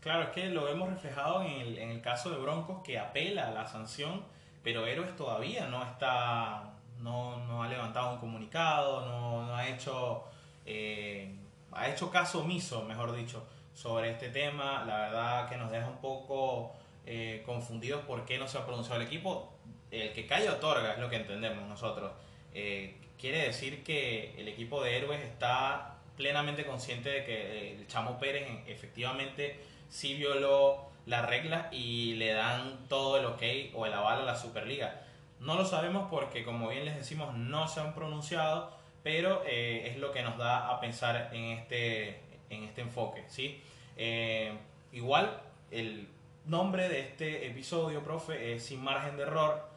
Claro, 0.00 0.22
es 0.22 0.28
que 0.30 0.46
lo 0.46 0.64
vemos 0.64 0.88
reflejado 0.88 1.42
en 1.42 1.90
el, 1.90 2.00
caso 2.00 2.30
de 2.30 2.38
Broncos 2.38 2.82
que 2.82 2.98
apela 2.98 3.48
a 3.48 3.50
la 3.50 3.66
sanción, 3.66 4.24
pero 4.62 4.86
Héroes 4.86 5.14
todavía 5.14 5.66
no 5.66 5.82
está, 5.82 6.72
no, 7.00 7.62
ha 7.62 7.68
levantado 7.68 8.14
un 8.14 8.18
comunicado, 8.18 9.04
no, 9.04 9.54
ha 9.54 9.68
hecho, 9.68 10.24
eh, 10.64 11.36
ha 11.72 11.88
hecho 11.88 12.10
caso 12.10 12.40
omiso, 12.40 12.82
mejor 12.84 13.14
dicho, 13.14 13.46
sobre 13.74 14.12
este 14.12 14.30
tema. 14.30 14.84
La 14.86 14.96
verdad 14.98 15.48
que 15.50 15.58
nos 15.58 15.70
deja 15.70 15.86
un 15.86 15.98
poco 15.98 16.72
eh, 17.04 17.42
confundidos 17.44 18.02
por 18.06 18.24
qué 18.24 18.38
no 18.38 18.48
se 18.48 18.56
ha 18.56 18.64
pronunciado 18.64 19.00
el 19.00 19.06
equipo. 19.06 19.52
El 19.90 20.12
que 20.14 20.26
cae 20.26 20.48
otorga, 20.48 20.94
es 20.94 20.98
lo 20.98 21.10
que 21.10 21.16
entendemos 21.16 21.68
nosotros. 21.68 22.12
Quiere 23.18 23.46
decir 23.46 23.82
que 23.82 24.34
el 24.38 24.48
equipo 24.48 24.82
de 24.82 24.96
héroes 24.96 25.20
está 25.20 25.96
plenamente 26.16 26.64
consciente 26.64 27.10
de 27.10 27.24
que 27.24 27.72
el 27.72 27.86
Chamo 27.86 28.18
Pérez 28.18 28.48
efectivamente 28.66 29.60
sí 29.88 30.14
violó 30.14 30.86
las 31.06 31.26
reglas 31.26 31.66
y 31.72 32.14
le 32.14 32.32
dan 32.32 32.88
todo 32.88 33.18
el 33.18 33.26
ok 33.26 33.42
o 33.74 33.86
el 33.86 33.92
aval 33.92 34.22
a 34.22 34.24
la 34.24 34.36
Superliga. 34.36 35.02
No 35.40 35.54
lo 35.54 35.64
sabemos 35.64 36.08
porque, 36.10 36.44
como 36.44 36.68
bien 36.68 36.84
les 36.84 36.96
decimos, 36.96 37.34
no 37.36 37.68
se 37.68 37.80
han 37.80 37.94
pronunciado, 37.94 38.72
pero 39.02 39.42
eh, 39.46 39.88
es 39.88 39.98
lo 39.98 40.10
que 40.10 40.22
nos 40.22 40.36
da 40.38 40.70
a 40.70 40.80
pensar 40.80 41.30
en 41.32 41.44
este, 41.44 42.20
en 42.50 42.64
este 42.64 42.80
enfoque. 42.80 43.24
¿sí? 43.28 43.62
Eh, 43.96 44.52
igual, 44.92 45.40
el 45.70 46.08
nombre 46.46 46.88
de 46.88 47.00
este 47.00 47.46
episodio, 47.46 48.02
profe, 48.02 48.54
es 48.54 48.64
Sin 48.64 48.82
Margen 48.82 49.16
de 49.16 49.24
Error. 49.24 49.68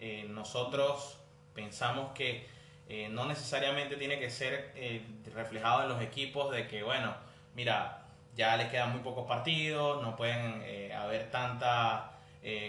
Eh, 0.00 0.26
nosotros 0.28 1.18
pensamos 1.54 2.12
que 2.14 2.46
eh, 2.90 3.10
no 3.10 3.26
necesariamente 3.26 3.96
tiene 3.96 4.18
que 4.18 4.30
ser 4.30 4.72
eh, 4.74 5.02
reflejado 5.34 5.82
en 5.82 5.90
los 5.90 6.00
equipos 6.00 6.50
de 6.50 6.66
que, 6.66 6.82
bueno, 6.82 7.14
mira, 7.54 8.04
ya 8.34 8.56
les 8.56 8.68
quedan 8.68 8.92
muy 8.92 9.00
pocos 9.00 9.26
partidos, 9.26 10.02
no 10.02 10.16
pueden 10.16 10.62
eh, 10.64 10.92
haber 10.94 11.30
tantas 11.30 12.16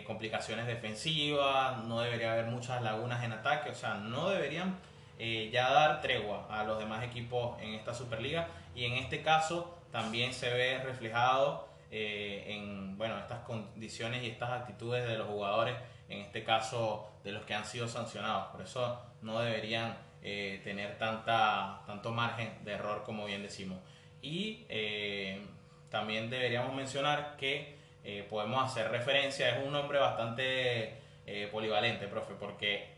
complicaciones 0.06 0.68
defensivas, 0.68 1.78
no 1.86 2.02
debería 2.02 2.34
haber 2.34 2.48
muchas 2.48 2.82
lagunas 2.82 3.24
en 3.24 3.32
ataque, 3.32 3.70
o 3.70 3.76
sea, 3.76 3.94
no 3.94 4.28
deberían 4.28 4.78
ya 5.52 5.72
dar 5.72 6.02
tregua 6.02 6.48
a 6.50 6.66
los 6.66 6.80
demás 6.80 7.02
equipos 7.04 7.58
en 7.62 7.76
esta 7.76 7.94
Superliga. 7.94 8.48
Y 8.76 8.84
en 8.84 8.94
este 8.96 9.22
caso 9.22 9.78
también 9.90 10.34
se 10.34 10.52
ve 10.52 10.80
reflejado 10.84 11.70
en 11.92 12.98
bueno, 12.98 13.18
estas 13.20 13.40
condiciones 13.46 14.24
y 14.24 14.28
estas 14.28 14.50
actitudes 14.50 15.08
de 15.08 15.18
los 15.18 15.28
jugadores, 15.28 15.76
en 16.10 16.20
este 16.22 16.44
caso 16.44 17.08
de 17.24 17.32
los 17.32 17.46
que 17.46 17.54
han 17.54 17.64
sido 17.64 17.88
sancionados, 17.88 18.48
por 18.48 18.62
eso 18.62 19.00
no 19.22 19.40
deberían 19.40 19.96
eh, 20.22 20.60
tener 20.66 20.98
tanta, 20.98 21.82
tanto 21.88 22.12
margen 22.12 22.52
de 22.66 22.74
error 22.74 23.04
como 23.04 23.26
bien 23.26 23.42
decimos. 23.42 23.80
Y 24.22 24.66
eh, 24.68 25.42
también 25.90 26.30
deberíamos 26.30 26.76
mencionar 26.76 27.38
que 27.38 27.78
eh, 28.04 28.28
podemos 28.30 28.64
hacer 28.64 28.92
referencia, 28.92 29.50
es 29.50 29.66
un 29.66 29.72
nombre 29.72 30.00
bastante 30.00 30.98
polivalente, 31.52 32.08
profe, 32.08 32.34
porque 32.34 32.90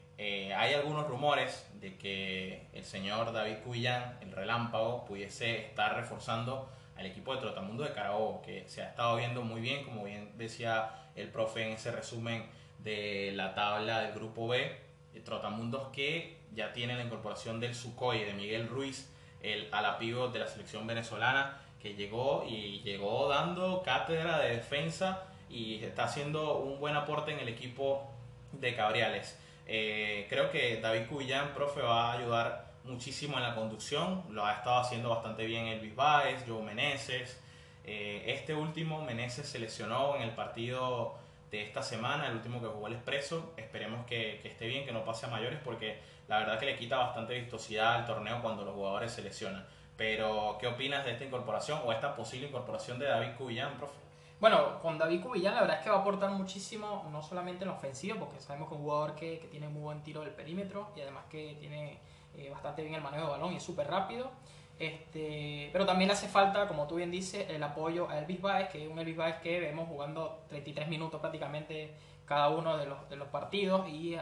hay 0.55 0.73
algunos 0.73 1.05
rumores 1.05 1.69
de 1.81 1.97
que 1.97 2.67
el 2.71 2.85
señor 2.85 3.33
David 3.33 3.57
Cuyán, 3.65 4.19
el 4.21 4.31
relámpago, 4.31 5.03
pudiese 5.03 5.65
estar 5.65 5.97
reforzando 5.97 6.69
al 6.95 7.07
equipo 7.07 7.35
de 7.35 7.41
Trotamundo 7.41 7.83
de 7.83 7.91
Carabobo, 7.91 8.41
que 8.41 8.63
se 8.69 8.83
ha 8.83 8.87
estado 8.87 9.17
viendo 9.17 9.41
muy 9.41 9.59
bien, 9.59 9.83
como 9.83 10.05
bien 10.05 10.31
decía 10.37 11.09
el 11.17 11.27
profe 11.27 11.67
en 11.67 11.73
ese 11.73 11.91
resumen 11.91 12.45
de 12.79 13.33
la 13.35 13.53
tabla 13.53 13.99
del 13.99 14.13
grupo 14.13 14.47
B, 14.47 14.77
Trotamundos 15.25 15.89
que 15.89 16.40
ya 16.53 16.73
tiene 16.73 16.95
la 16.95 17.03
incorporación 17.03 17.59
del 17.59 17.75
Sucoy, 17.75 18.19
de 18.23 18.33
Miguel 18.33 18.67
Ruiz, 18.67 19.11
el 19.41 19.67
alapivo 19.71 20.27
de 20.27 20.39
la 20.39 20.47
selección 20.47 20.85
venezolana, 20.85 21.59
que 21.81 21.95
llegó 21.95 22.45
y 22.47 22.81
llegó 22.81 23.27
dando 23.27 23.81
cátedra 23.83 24.39
de 24.39 24.55
defensa 24.57 25.23
y 25.49 25.83
está 25.83 26.05
haciendo 26.05 26.59
un 26.59 26.79
buen 26.79 26.95
aporte 26.95 27.31
en 27.31 27.39
el 27.39 27.47
equipo 27.47 28.11
de 28.51 28.75
Cabriales. 28.75 29.37
Eh, 29.65 30.27
creo 30.29 30.51
que 30.51 30.79
David 30.79 31.07
Cubillán, 31.07 31.53
profe, 31.53 31.81
va 31.81 32.11
a 32.11 32.17
ayudar 32.17 32.71
muchísimo 32.83 33.37
en 33.37 33.43
la 33.43 33.55
conducción. 33.55 34.23
Lo 34.29 34.45
ha 34.45 34.53
estado 34.53 34.79
haciendo 34.79 35.09
bastante 35.09 35.45
bien 35.45 35.67
Elvis 35.67 35.95
Baez, 35.95 36.43
Joe 36.47 36.61
Meneses. 36.61 37.41
Eh, 37.83 38.23
este 38.27 38.53
último, 38.53 39.01
Meneses 39.01 39.47
se 39.47 39.59
lesionó 39.59 40.15
en 40.15 40.23
el 40.23 40.31
partido 40.31 41.15
de 41.51 41.63
esta 41.63 41.83
semana, 41.83 42.27
el 42.27 42.35
último 42.35 42.61
que 42.61 42.67
jugó 42.67 42.87
el 42.87 42.93
Expreso. 42.93 43.53
Esperemos 43.57 44.05
que, 44.05 44.39
que, 44.41 44.47
esté 44.47 44.67
bien, 44.67 44.85
que 44.85 44.93
no 44.93 45.03
pase 45.03 45.25
a 45.25 45.29
mayores, 45.29 45.59
porque 45.63 45.99
la 46.27 46.39
verdad 46.39 46.57
que 46.57 46.65
le 46.65 46.77
quita 46.77 46.97
bastante 46.97 47.37
vistosidad 47.37 47.95
al 47.95 48.05
torneo 48.05 48.41
cuando 48.41 48.63
los 48.63 48.73
jugadores 48.73 49.11
se 49.11 49.21
lesionan. 49.21 49.67
Pero, 49.97 50.57
¿qué 50.59 50.67
opinas 50.67 51.05
de 51.05 51.11
esta 51.11 51.25
incorporación 51.25 51.81
o 51.85 51.91
esta 51.91 52.15
posible 52.15 52.47
incorporación 52.47 52.97
de 52.97 53.05
David 53.05 53.35
Cubillán, 53.37 53.77
profe? 53.77 53.99
Bueno, 54.39 54.79
con 54.81 54.97
David 54.97 55.21
Cubillán 55.21 55.53
la 55.53 55.61
verdad 55.61 55.77
es 55.77 55.83
que 55.83 55.91
va 55.91 55.97
a 55.97 55.99
aportar 55.99 56.31
muchísimo, 56.31 57.07
no 57.11 57.21
solamente 57.21 57.63
en 57.63 57.69
la 57.69 57.75
ofensiva, 57.75 58.17
porque 58.17 58.39
sabemos 58.39 58.69
que 58.69 58.73
es 58.73 58.79
un 58.79 58.85
jugador 58.85 59.13
que, 59.13 59.37
que 59.37 59.47
tiene 59.47 59.67
muy 59.67 59.83
buen 59.83 60.01
tiro 60.01 60.21
del 60.21 60.31
perímetro 60.31 60.89
y 60.95 61.01
además 61.01 61.25
que 61.29 61.55
tiene 61.59 61.99
eh, 62.35 62.49
bastante 62.49 62.81
bien 62.81 62.95
el 62.95 63.01
manejo 63.01 63.25
de 63.25 63.31
balón 63.31 63.53
y 63.53 63.57
es 63.57 63.63
súper 63.63 63.87
rápido. 63.87 64.31
Este, 64.79 65.69
pero 65.71 65.85
también 65.85 66.09
hace 66.09 66.27
falta, 66.27 66.67
como 66.67 66.87
tú 66.87 66.95
bien 66.95 67.11
dices, 67.11 67.47
el 67.49 67.61
apoyo 67.61 68.09
a 68.09 68.17
Elvis 68.17 68.41
Baez, 68.41 68.69
que 68.69 68.83
es 68.83 68.91
un 68.91 68.97
Elvis 68.97 69.15
Baez 69.15 69.35
que 69.37 69.59
vemos 69.59 69.87
jugando 69.87 70.43
33 70.49 70.87
minutos 70.87 71.19
prácticamente 71.19 71.93
cada 72.25 72.49
uno 72.49 72.77
de 72.77 72.87
los, 72.87 73.09
de 73.09 73.15
los 73.15 73.27
partidos 73.27 73.87
y 73.89 74.15
um, 74.15 74.21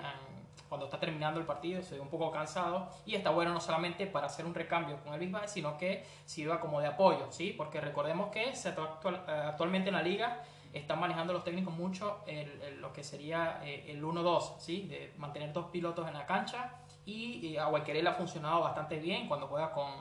cuando 0.68 0.86
está 0.86 1.00
terminando 1.00 1.40
el 1.40 1.46
partido 1.46 1.82
se 1.82 1.96
ve 1.96 2.02
un 2.02 2.10
poco 2.10 2.32
cansado 2.32 2.90
y 3.06 3.16
está 3.16 3.30
bueno 3.30 3.54
no 3.54 3.62
solamente 3.62 4.06
para 4.08 4.28
hacer 4.28 4.46
un 4.46 4.54
recambio 4.54 4.98
con 5.04 5.14
Elvis 5.14 5.32
Baez, 5.32 5.52
sino 5.52 5.78
que 5.78 6.06
sirva 6.26 6.60
como 6.60 6.82
de 6.82 6.88
apoyo, 6.88 7.28
¿sí? 7.32 7.54
porque 7.56 7.80
recordemos 7.80 8.30
que 8.30 8.56
se 8.56 8.70
actual, 8.70 9.24
eh, 9.28 9.32
actualmente 9.48 9.90
en 9.90 9.96
la 9.96 10.02
liga 10.02 10.44
están 10.74 11.00
manejando 11.00 11.34
los 11.34 11.44
técnicos 11.44 11.74
mucho 11.74 12.20
el, 12.28 12.62
el, 12.62 12.82
lo 12.82 12.94
que 12.94 13.04
sería 13.04 13.62
eh, 13.64 13.86
el 13.88 14.04
1-2, 14.04 14.60
¿sí? 14.60 14.88
de 14.88 15.14
mantener 15.18 15.54
dos 15.54 15.66
pilotos 15.68 16.08
en 16.08 16.14
la 16.14 16.26
cancha 16.26 16.74
y, 17.06 17.58
a 17.58 17.66
Guayquerel 17.66 18.06
ha 18.08 18.14
funcionado 18.14 18.62
bastante 18.62 19.00
bien 19.00 19.28
cuando 19.28 19.48
juega 19.48 19.72
con, 19.72 19.92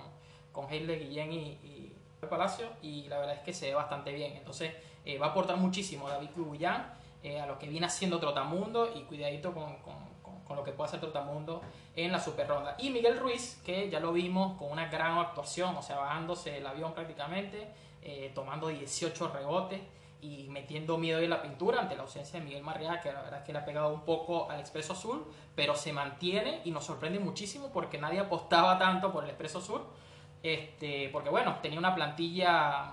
con 0.58 0.68
Heile 0.68 0.96
Guillén 0.96 1.32
y, 1.32 1.38
y, 1.62 1.94
Palacio 2.28 2.66
y 2.82 3.04
la 3.08 3.20
verdad 3.20 3.36
es 3.36 3.42
que 3.42 3.52
se 3.52 3.68
ve 3.68 3.74
bastante 3.74 4.12
bien. 4.12 4.36
Entonces 4.36 4.72
eh, 5.04 5.18
va 5.18 5.26
a 5.26 5.30
aportar 5.30 5.56
muchísimo 5.56 6.08
David 6.08 6.30
Cubullán 6.34 6.92
eh, 7.22 7.40
a 7.40 7.46
lo 7.46 7.60
que 7.60 7.68
viene 7.68 7.86
haciendo 7.86 8.18
Trotamundo 8.18 8.92
y 8.92 9.02
cuidadito 9.02 9.54
con, 9.54 9.76
con, 9.76 9.94
con, 10.20 10.40
con, 10.40 10.56
lo 10.56 10.64
que 10.64 10.72
puede 10.72 10.88
hacer 10.88 10.98
Trotamundo 10.98 11.62
en 11.94 12.10
la 12.10 12.18
super 12.18 12.48
ronda. 12.48 12.74
Y 12.80 12.90
Miguel 12.90 13.20
Ruiz, 13.20 13.62
que 13.64 13.88
ya 13.88 14.00
lo 14.00 14.12
vimos 14.12 14.58
con 14.58 14.72
una 14.72 14.88
gran 14.88 15.16
actuación, 15.16 15.76
o 15.76 15.82
sea, 15.82 15.96
bajándose 15.96 16.58
el 16.58 16.66
avión 16.66 16.92
prácticamente, 16.92 17.68
eh, 18.02 18.32
tomando 18.34 18.66
18 18.66 19.28
rebotes 19.28 19.80
y 20.20 20.48
metiendo 20.48 20.98
miedo 20.98 21.20
en 21.20 21.30
la 21.30 21.40
pintura 21.40 21.80
ante 21.80 21.94
la 21.94 22.02
ausencia 22.02 22.40
de 22.40 22.44
Miguel 22.44 22.64
Marriaga, 22.64 23.00
que 23.00 23.12
la 23.12 23.22
verdad 23.22 23.40
es 23.40 23.46
que 23.46 23.52
le 23.52 23.60
ha 23.60 23.64
pegado 23.64 23.94
un 23.94 24.00
poco 24.00 24.50
al 24.50 24.58
Expreso 24.58 24.94
Azul, 24.94 25.24
pero 25.54 25.76
se 25.76 25.92
mantiene 25.92 26.62
y 26.64 26.72
nos 26.72 26.84
sorprende 26.84 27.20
muchísimo 27.20 27.70
porque 27.72 27.98
nadie 27.98 28.18
apostaba 28.18 28.76
tanto 28.76 29.12
por 29.12 29.22
el 29.22 29.30
Expreso 29.30 29.60
Sur, 29.60 29.86
este, 30.42 31.08
porque 31.10 31.30
bueno, 31.30 31.56
tenía 31.62 31.78
una 31.78 31.94
plantilla 31.94 32.92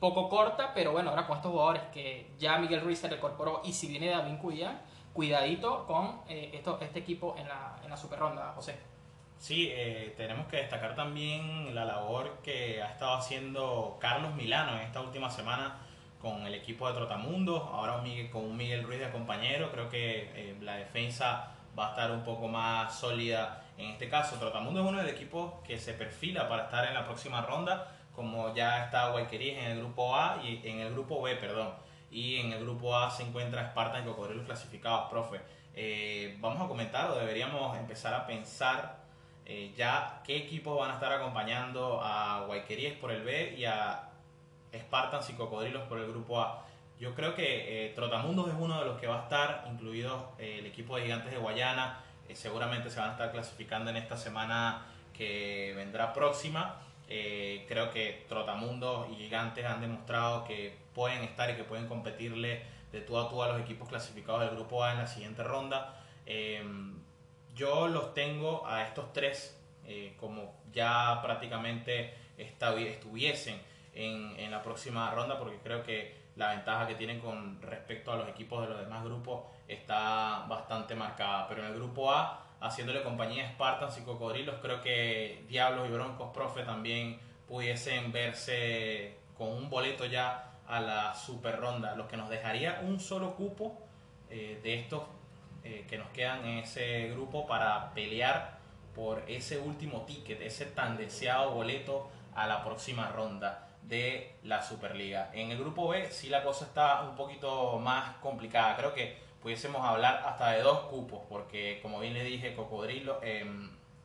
poco 0.00 0.28
corta, 0.28 0.72
pero 0.74 0.92
bueno, 0.92 1.10
ahora 1.10 1.26
con 1.26 1.36
estos 1.36 1.52
jugadores 1.52 1.82
que 1.92 2.30
ya 2.38 2.58
Miguel 2.58 2.80
Ruiz 2.80 2.98
se 2.98 3.08
recorporó 3.08 3.62
y 3.64 3.72
si 3.72 3.88
viene 3.88 4.08
David 4.08 4.38
Cuyán, 4.40 4.80
cuidadito 5.12 5.86
con 5.86 6.20
eh, 6.28 6.50
esto, 6.52 6.78
este 6.80 6.98
equipo 6.98 7.34
en 7.38 7.48
la, 7.48 7.76
en 7.82 7.90
la 7.90 7.96
super 7.96 8.18
ronda, 8.18 8.52
José. 8.54 8.78
Sí, 9.38 9.68
eh, 9.70 10.14
tenemos 10.16 10.46
que 10.46 10.56
destacar 10.56 10.94
también 10.94 11.74
la 11.74 11.84
labor 11.84 12.38
que 12.42 12.82
ha 12.82 12.90
estado 12.90 13.14
haciendo 13.14 13.98
Carlos 14.00 14.34
Milano 14.34 14.72
en 14.76 14.82
esta 14.82 15.00
última 15.00 15.30
semana 15.30 15.78
con 16.20 16.46
el 16.46 16.54
equipo 16.54 16.88
de 16.88 16.94
Trotamundo, 16.94 17.56
ahora 17.56 18.02
con 18.32 18.56
Miguel 18.56 18.82
Ruiz 18.82 19.00
de 19.00 19.10
compañero, 19.10 19.70
creo 19.70 19.88
que 19.88 20.30
eh, 20.34 20.56
la 20.60 20.76
defensa 20.76 21.52
va 21.78 21.88
a 21.88 21.90
estar 21.90 22.10
un 22.10 22.24
poco 22.24 22.48
más 22.48 22.98
sólida 22.98 23.65
en 23.78 23.90
este 23.90 24.08
caso. 24.08 24.36
Trotamundo 24.36 24.80
es 24.80 24.86
uno 24.86 24.98
de 24.98 25.04
los 25.04 25.12
equipos 25.12 25.54
que 25.64 25.78
se 25.78 25.92
perfila 25.92 26.48
para 26.48 26.64
estar 26.64 26.86
en 26.86 26.94
la 26.94 27.04
próxima 27.04 27.42
ronda, 27.42 27.92
como 28.14 28.54
ya 28.54 28.84
está 28.84 29.10
Guayqueríes 29.10 29.58
en 29.58 29.70
el 29.72 29.78
grupo 29.78 30.16
A 30.16 30.40
y 30.42 30.60
en 30.68 30.80
el 30.80 30.92
grupo 30.92 31.22
B, 31.22 31.36
perdón. 31.36 31.74
Y 32.10 32.36
en 32.36 32.52
el 32.52 32.60
grupo 32.60 32.96
A 32.96 33.10
se 33.10 33.22
encuentra 33.22 33.70
Spartan 33.70 34.02
y 34.02 34.06
Cocodrilos 34.06 34.46
clasificados, 34.46 35.10
profe. 35.10 35.40
Eh, 35.74 36.36
vamos 36.40 36.62
a 36.62 36.68
comentar 36.68 37.10
o 37.10 37.16
deberíamos 37.16 37.76
empezar 37.76 38.14
a 38.14 38.26
pensar 38.26 38.96
eh, 39.44 39.72
ya 39.76 40.22
qué 40.24 40.36
equipos 40.38 40.78
van 40.78 40.90
a 40.90 40.94
estar 40.94 41.12
acompañando 41.12 42.00
a 42.02 42.44
Guayqueríes 42.46 42.94
por 42.98 43.12
el 43.12 43.22
B 43.22 43.54
y 43.56 43.64
a 43.64 44.08
Spartans 44.74 45.30
y 45.30 45.34
Cocodrilos 45.34 45.82
por 45.82 45.98
el 45.98 46.08
grupo 46.08 46.40
A. 46.40 46.64
Yo 46.98 47.14
creo 47.14 47.34
que 47.34 47.86
eh, 47.86 47.92
Trotamundos 47.94 48.48
es 48.48 48.54
uno 48.58 48.80
de 48.80 48.86
los 48.86 48.98
que 48.98 49.06
va 49.06 49.20
a 49.20 49.22
estar, 49.24 49.66
incluido 49.70 50.32
eh, 50.38 50.56
el 50.60 50.66
equipo 50.66 50.96
de 50.96 51.02
Gigantes 51.02 51.30
de 51.30 51.38
Guayana. 51.38 52.00
Eh, 52.28 52.34
seguramente 52.34 52.90
se 52.90 53.00
van 53.00 53.10
a 53.10 53.12
estar 53.12 53.32
clasificando 53.32 53.90
en 53.90 53.96
esta 53.96 54.16
semana 54.16 54.86
que 55.12 55.72
vendrá 55.76 56.12
próxima. 56.12 56.80
creo 57.06 57.90
que 57.90 58.24
Trotamundos 58.28 59.08
y 59.10 59.14
Gigantes 59.14 59.64
han 59.64 59.80
demostrado 59.80 60.44
que 60.44 60.76
pueden 60.94 61.22
estar 61.22 61.48
y 61.50 61.54
que 61.54 61.64
pueden 61.64 61.86
competirle 61.86 62.62
de 62.92 63.00
tú 63.00 63.18
a 63.18 63.28
tú 63.28 63.42
a 63.42 63.48
los 63.48 63.60
equipos 63.60 63.88
clasificados 63.88 64.40
del 64.40 64.50
grupo 64.50 64.82
A 64.82 64.92
en 64.92 64.98
la 64.98 65.06
siguiente 65.06 65.42
ronda. 65.44 65.94
yo 67.54 67.88
los 67.88 68.12
tengo 68.12 68.66
a 68.66 68.82
estos 68.82 69.12
tres 69.12 69.56
como 70.18 70.54
ya 70.72 71.20
prácticamente 71.22 72.14
estuviesen 72.36 73.60
en, 73.94 74.34
en 74.38 74.50
la 74.50 74.62
próxima 74.62 75.10
ronda 75.12 75.38
porque 75.38 75.58
creo 75.62 75.82
que 75.82 76.15
la 76.36 76.50
ventaja 76.50 76.86
que 76.86 76.94
tienen 76.94 77.18
con 77.18 77.60
respecto 77.62 78.12
a 78.12 78.16
los 78.16 78.28
equipos 78.28 78.62
de 78.62 78.68
los 78.68 78.78
demás 78.78 79.02
grupos 79.04 79.44
está 79.66 80.44
bastante 80.48 80.94
marcada. 80.94 81.48
Pero 81.48 81.62
en 81.62 81.68
el 81.68 81.74
grupo 81.74 82.12
A, 82.12 82.44
haciéndole 82.60 83.02
compañía 83.02 83.46
a 83.46 83.52
Spartans 83.52 83.98
y 83.98 84.02
Cocodrilos, 84.02 84.56
creo 84.60 84.80
que 84.82 85.44
Diablos 85.48 85.88
y 85.88 85.92
Broncos 85.92 86.30
Profe 86.32 86.62
también 86.62 87.18
pudiesen 87.48 88.12
verse 88.12 89.18
con 89.36 89.48
un 89.48 89.70
boleto 89.70 90.04
ya 90.04 90.52
a 90.66 90.80
la 90.80 91.14
super 91.14 91.58
ronda, 91.58 91.94
lo 91.94 92.08
que 92.08 92.16
nos 92.16 92.28
dejaría 92.28 92.80
un 92.82 92.98
solo 92.98 93.34
cupo 93.34 93.78
eh, 94.30 94.58
de 94.62 94.74
estos 94.74 95.04
eh, 95.62 95.86
que 95.88 95.96
nos 95.96 96.08
quedan 96.08 96.44
en 96.44 96.58
ese 96.58 97.08
grupo 97.10 97.46
para 97.46 97.94
pelear 97.94 98.58
por 98.94 99.22
ese 99.28 99.58
último 99.58 100.02
ticket, 100.02 100.40
ese 100.42 100.66
tan 100.66 100.96
deseado 100.96 101.52
boleto 101.52 102.10
a 102.34 102.46
la 102.46 102.64
próxima 102.64 103.08
ronda 103.10 103.65
de 103.86 104.36
la 104.42 104.62
Superliga. 104.62 105.30
En 105.32 105.50
el 105.50 105.58
grupo 105.58 105.88
B 105.88 106.10
sí 106.10 106.28
la 106.28 106.42
cosa 106.42 106.64
está 106.64 107.02
un 107.02 107.16
poquito 107.16 107.78
más 107.78 108.16
complicada. 108.18 108.76
Creo 108.76 108.92
que 108.92 109.16
pudiésemos 109.40 109.84
hablar 109.84 110.22
hasta 110.26 110.50
de 110.50 110.62
dos 110.62 110.80
cupos, 110.86 111.20
porque 111.28 111.80
como 111.82 112.00
bien 112.00 112.14
les 112.14 112.24
dije, 112.24 112.54
Cocodrilo, 112.54 113.20
eh, 113.22 113.46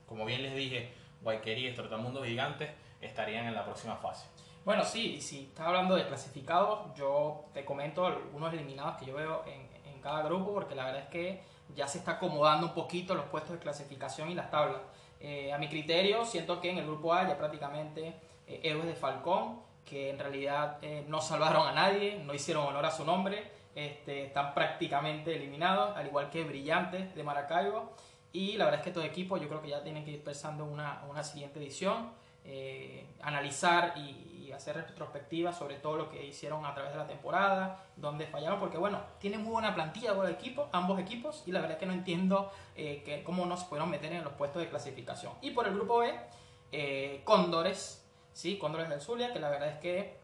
como 0.05 0.25
bien 0.25 0.43
les 0.43 0.55
dije, 0.55 0.93
Guayquería 1.21 1.71
y 1.71 1.73
Trotamundos 1.73 2.25
Gigantes 2.25 2.69
estarían 3.01 3.47
en 3.47 3.55
la 3.55 3.65
próxima 3.65 3.95
fase. 3.95 4.27
Bueno, 4.63 4.85
sí, 4.85 5.19
si 5.19 5.45
estás 5.45 5.67
hablando 5.67 5.95
de 5.95 6.05
clasificados, 6.05 6.93
yo 6.95 7.45
te 7.53 7.65
comento 7.65 8.05
algunos 8.05 8.53
eliminados 8.53 8.97
que 8.97 9.07
yo 9.07 9.15
veo 9.15 9.43
en, 9.47 9.67
en 9.91 9.99
cada 10.01 10.21
grupo, 10.21 10.53
porque 10.53 10.75
la 10.75 10.85
verdad 10.85 11.01
es 11.01 11.09
que 11.09 11.41
ya 11.75 11.87
se 11.87 11.97
está 11.97 12.13
acomodando 12.13 12.67
un 12.67 12.73
poquito 12.73 13.15
los 13.15 13.25
puestos 13.25 13.53
de 13.53 13.59
clasificación 13.59 14.29
y 14.29 14.35
las 14.35 14.51
tablas. 14.51 14.81
Eh, 15.19 15.53
a 15.53 15.57
mi 15.57 15.69
criterio, 15.69 16.25
siento 16.25 16.59
que 16.59 16.69
en 16.69 16.79
el 16.79 16.85
grupo 16.85 17.13
A 17.13 17.27
ya 17.27 17.37
prácticamente 17.37 18.15
eh, 18.47 18.61
Héroes 18.63 18.87
de 18.87 18.95
Falcón, 18.95 19.61
que 19.91 20.09
en 20.09 20.17
realidad 20.17 20.77
eh, 20.81 21.03
no 21.09 21.19
salvaron 21.19 21.67
a 21.67 21.73
nadie, 21.73 22.23
no 22.25 22.33
hicieron 22.33 22.65
honor 22.65 22.85
a 22.85 22.91
su 22.91 23.03
nombre, 23.03 23.51
este, 23.75 24.23
están 24.23 24.53
prácticamente 24.53 25.35
eliminados, 25.35 25.97
al 25.97 26.07
igual 26.07 26.29
que 26.29 26.45
Brillantes 26.45 27.13
de 27.13 27.23
Maracaibo. 27.23 27.91
Y 28.31 28.55
la 28.55 28.63
verdad 28.63 28.79
es 28.79 28.83
que 28.85 28.89
estos 28.91 29.03
equipos 29.03 29.41
yo 29.41 29.49
creo 29.49 29.61
que 29.61 29.67
ya 29.67 29.83
tienen 29.83 30.05
que 30.05 30.11
ir 30.11 30.23
pensando 30.23 30.63
una, 30.63 31.03
una 31.09 31.25
siguiente 31.25 31.59
edición, 31.59 32.09
eh, 32.45 33.05
analizar 33.21 33.93
y, 33.97 34.45
y, 34.47 34.51
hacer 34.53 34.77
retrospectiva 34.77 35.51
sobre 35.51 35.75
todo 35.75 35.97
lo 35.97 36.09
que 36.09 36.25
hicieron 36.25 36.65
a 36.65 36.73
través 36.73 36.93
de 36.93 36.97
la 36.97 37.07
temporada, 37.07 37.83
donde 37.97 38.25
fallaron, 38.27 38.61
porque 38.61 38.77
bueno, 38.77 39.01
tienen 39.19 39.41
muy 39.41 39.51
buena 39.51 39.75
plantilla 39.75 40.13
los 40.13 40.29
equipos, 40.29 40.69
ambos 40.71 40.99
equipos, 40.99 41.43
y 41.45 41.51
la 41.51 41.59
verdad 41.59 41.75
es 41.75 41.79
que 41.79 41.85
no 41.85 41.93
entiendo 41.93 42.49
eh, 42.77 43.03
que, 43.05 43.23
cómo 43.23 43.45
no 43.45 43.57
se 43.57 43.65
pudieron 43.65 43.89
meter 43.89 44.13
en 44.13 44.23
los 44.23 44.33
puestos 44.33 44.61
de 44.61 44.69
clasificación. 44.69 45.33
Y 45.41 45.51
por 45.51 45.67
el 45.67 45.73
grupo 45.73 45.99
B, 45.99 46.13
eh, 46.71 47.21
Cóndores, 47.25 48.00
¿sí? 48.33 48.57
Cóndores 48.57 48.89
del 48.89 49.01
Zulia, 49.01 49.33
que 49.33 49.39
la 49.39 49.49
verdad 49.49 49.69
es 49.69 49.79
que 49.79 50.21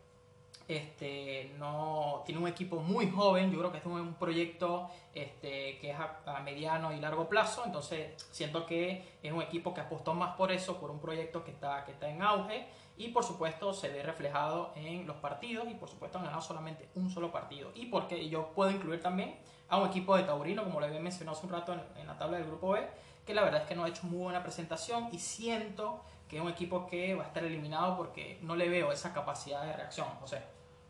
este, 0.67 1.54
no, 1.58 2.24
tiene 2.26 2.41
un 2.41 2.48
equipo 2.48 2.78
muy 2.78 3.10
joven, 3.10 3.52
yo 3.52 3.60
creo 3.60 3.72
que 3.72 3.78
este 3.78 3.89
es 3.89 3.96
un 3.96 4.15
proyecto 4.15 4.89
este, 5.13 5.78
que 5.80 5.91
es 5.91 5.98
a, 5.98 6.41
mediano 6.41 6.91
y 6.91 7.00
largo 7.00 7.30
plazo, 7.30 7.63
entonces 7.65 8.12
siento 8.32 8.65
que 8.65 9.17
es 9.24 9.32
un 9.32 9.41
equipo 9.41 9.74
que 9.74 9.82
apostó 9.82 10.13
más 10.13 10.36
por 10.36 10.52
eso, 10.52 10.78
por 10.78 10.91
un 10.91 11.00
proyecto 11.00 11.43
que 11.43 11.52
está, 11.52 11.86
que 11.86 11.93
está 11.93 12.10
en 12.10 12.22
auge 12.22 12.67
y 12.98 13.10
por 13.10 13.24
supuesto 13.24 13.74
se 13.74 13.89
ve 13.89 14.04
reflejado 14.04 14.74
en 14.76 15.08
los 15.08 15.15
partidos 15.17 15.67
y 15.70 15.76
por 15.76 15.88
supuesto 15.88 16.17
han 16.17 16.26
ganado 16.26 16.41
solamente 16.41 16.89
un 16.96 17.10
solo 17.10 17.32
partido. 17.32 17.72
Y 17.76 17.86
porque 17.86 18.28
yo 18.28 18.50
puedo 18.54 18.72
incluir 18.72 19.02
también 19.02 19.36
a 19.70 19.78
un 19.78 19.88
equipo 19.88 20.17
de 20.17 20.24
Taurino, 20.24 20.63
como 20.63 20.82
le 20.82 20.88
había 20.88 21.00
mencionado 21.00 21.38
hace 21.38 21.46
un 21.46 21.54
rato 21.54 21.74
en, 21.74 21.82
en 22.02 22.08
la 22.08 22.17
tabla 22.17 22.38
del 22.38 22.48
grupo 22.48 22.72
B, 22.72 22.88
que 23.26 23.34
la 23.34 23.43
verdad 23.43 23.62
es 23.62 23.67
que 23.67 23.76
no 23.76 23.84
ha 23.84 23.89
hecho 23.89 24.06
muy 24.08 24.20
buena 24.20 24.41
presentación 24.41 25.10
y 25.12 25.20
siento 25.20 26.02
que 26.29 26.37
es 26.37 26.41
un 26.41 26.49
equipo 26.49 26.87
que 26.87 27.15
va 27.15 27.23
a 27.23 27.27
estar 27.27 27.43
eliminado 27.43 27.97
porque 27.97 28.37
no 28.41 28.55
le 28.55 28.69
veo 28.69 28.91
esa 28.91 29.13
capacidad 29.13 29.63
de 29.65 29.73
reacción, 29.73 30.07
José. 30.19 30.41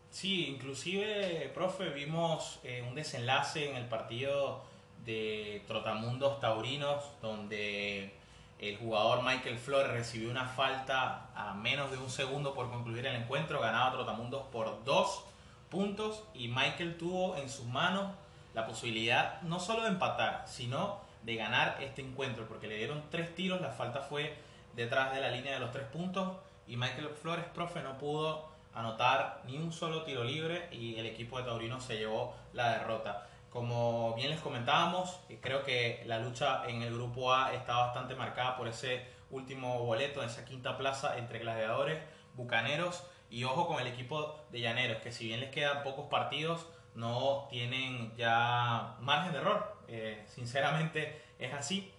Sí, 0.09 0.47
inclusive, 0.47 1.51
profe, 1.53 1.89
vimos 1.89 2.59
eh, 2.63 2.83
un 2.87 2.95
desenlace 2.95 3.69
en 3.69 3.75
el 3.75 3.85
partido 3.85 4.63
de 5.05 5.63
Trotamundos 5.67 6.39
Taurinos, 6.39 7.03
donde 7.21 8.13
el 8.59 8.77
jugador 8.77 9.21
Michael 9.23 9.57
Flores 9.57 9.91
recibió 9.91 10.31
una 10.31 10.45
falta 10.45 11.29
a 11.35 11.53
menos 11.53 11.91
de 11.91 11.97
un 11.97 12.09
segundo 12.09 12.53
por 12.53 12.69
concluir 12.69 13.05
el 13.05 13.15
encuentro, 13.15 13.59
ganaba 13.59 13.91
Trotamundos 13.91 14.43
por 14.51 14.83
dos 14.83 15.23
puntos 15.69 16.23
y 16.33 16.47
Michael 16.47 16.97
tuvo 16.97 17.35
en 17.35 17.49
sus 17.49 17.65
manos 17.65 18.11
la 18.53 18.65
posibilidad 18.65 19.41
no 19.43 19.59
solo 19.59 19.83
de 19.83 19.89
empatar, 19.89 20.45
sino 20.47 20.99
de 21.23 21.35
ganar 21.35 21.77
este 21.81 22.01
encuentro, 22.01 22.47
porque 22.47 22.67
le 22.67 22.77
dieron 22.77 23.03
tres 23.11 23.35
tiros, 23.35 23.61
la 23.61 23.69
falta 23.69 24.01
fue 24.01 24.35
detrás 24.77 25.11
de 25.13 25.19
la 25.19 25.31
línea 25.31 25.55
de 25.55 25.59
los 25.59 25.71
tres 25.71 25.87
puntos 25.87 26.37
y 26.67 26.77
Michael 26.77 27.09
Flores, 27.09 27.45
profe, 27.53 27.81
no 27.81 27.97
pudo 27.97 28.47
anotar 28.73 29.41
ni 29.45 29.57
un 29.57 29.73
solo 29.73 30.03
tiro 30.03 30.23
libre 30.23 30.69
y 30.71 30.97
el 30.99 31.07
equipo 31.07 31.39
de 31.39 31.45
Taurino 31.45 31.81
se 31.81 31.97
llevó 31.97 32.35
la 32.53 32.77
derrota. 32.77 33.27
Como 33.49 34.13
bien 34.13 34.29
les 34.29 34.39
comentábamos, 34.39 35.19
creo 35.41 35.63
que 35.63 36.03
la 36.05 36.19
lucha 36.19 36.63
en 36.67 36.83
el 36.83 36.93
grupo 36.93 37.33
A 37.33 37.53
está 37.53 37.75
bastante 37.77 38.13
marcada 38.15 38.55
por 38.55 38.67
ese 38.67 39.03
último 39.31 39.83
boleto, 39.83 40.21
esa 40.21 40.45
quinta 40.45 40.77
plaza 40.77 41.17
entre 41.17 41.39
gladiadores, 41.39 41.99
bucaneros 42.35 43.03
y 43.31 43.45
ojo 43.45 43.67
con 43.67 43.81
el 43.81 43.87
equipo 43.87 44.39
de 44.51 44.61
llaneros, 44.61 45.01
que 45.01 45.11
si 45.11 45.25
bien 45.25 45.39
les 45.39 45.49
quedan 45.49 45.81
pocos 45.81 46.05
partidos, 46.05 46.67
no 46.93 47.47
tienen 47.49 48.15
ya 48.15 48.95
margen 48.99 49.31
de 49.31 49.39
error. 49.39 49.75
Eh, 49.87 50.23
sinceramente 50.27 51.19
es 51.39 51.51
así. 51.53 51.91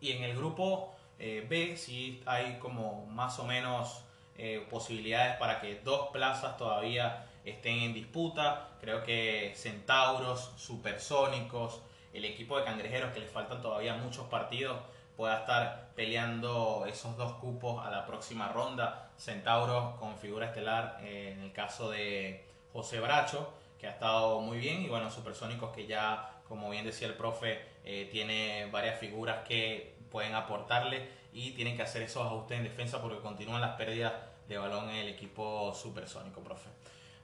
Y 0.00 0.12
en 0.12 0.22
el 0.22 0.36
grupo 0.36 0.94
eh, 1.22 1.46
B 1.48 1.76
sí 1.76 2.20
hay 2.26 2.58
como 2.58 3.06
más 3.06 3.38
o 3.38 3.44
menos 3.44 4.02
eh, 4.36 4.66
posibilidades 4.68 5.36
para 5.36 5.60
que 5.60 5.76
dos 5.76 6.08
plazas 6.08 6.56
todavía 6.56 7.26
estén 7.44 7.78
en 7.78 7.94
disputa. 7.94 8.70
Creo 8.80 9.04
que 9.04 9.52
Centauros, 9.54 10.52
Supersónicos, 10.56 11.80
el 12.12 12.24
equipo 12.24 12.58
de 12.58 12.64
Cangrejeros, 12.64 13.12
que 13.12 13.20
les 13.20 13.30
faltan 13.30 13.62
todavía 13.62 13.94
muchos 13.94 14.26
partidos, 14.26 14.80
pueda 15.16 15.38
estar 15.38 15.92
peleando 15.94 16.86
esos 16.88 17.16
dos 17.16 17.34
cupos 17.34 17.86
a 17.86 17.90
la 17.90 18.04
próxima 18.04 18.48
ronda. 18.48 19.10
Centauros 19.16 19.94
con 20.00 20.16
figura 20.16 20.46
estelar 20.46 20.98
eh, 21.02 21.34
en 21.36 21.44
el 21.44 21.52
caso 21.52 21.90
de 21.90 22.44
José 22.72 22.98
Bracho, 22.98 23.52
que 23.78 23.86
ha 23.86 23.90
estado 23.90 24.40
muy 24.40 24.58
bien, 24.58 24.82
y 24.82 24.88
bueno, 24.88 25.08
Supersónicos 25.08 25.70
que 25.72 25.86
ya, 25.86 26.40
como 26.48 26.68
bien 26.68 26.84
decía 26.84 27.06
el 27.06 27.14
profe, 27.14 27.60
eh, 27.84 28.08
tiene 28.10 28.66
varias 28.72 28.98
figuras 28.98 29.46
que 29.46 30.01
pueden 30.12 30.34
aportarle 30.34 31.08
y 31.32 31.52
tienen 31.52 31.76
que 31.76 31.82
hacer 31.82 32.02
esos 32.02 32.24
ajustes 32.24 32.58
en 32.58 32.64
defensa 32.64 33.00
porque 33.00 33.18
continúan 33.20 33.60
las 33.60 33.76
pérdidas 33.76 34.12
de 34.46 34.58
balón 34.58 34.90
en 34.90 34.96
el 34.96 35.08
equipo 35.08 35.74
supersónico, 35.74 36.42
profe. 36.42 36.68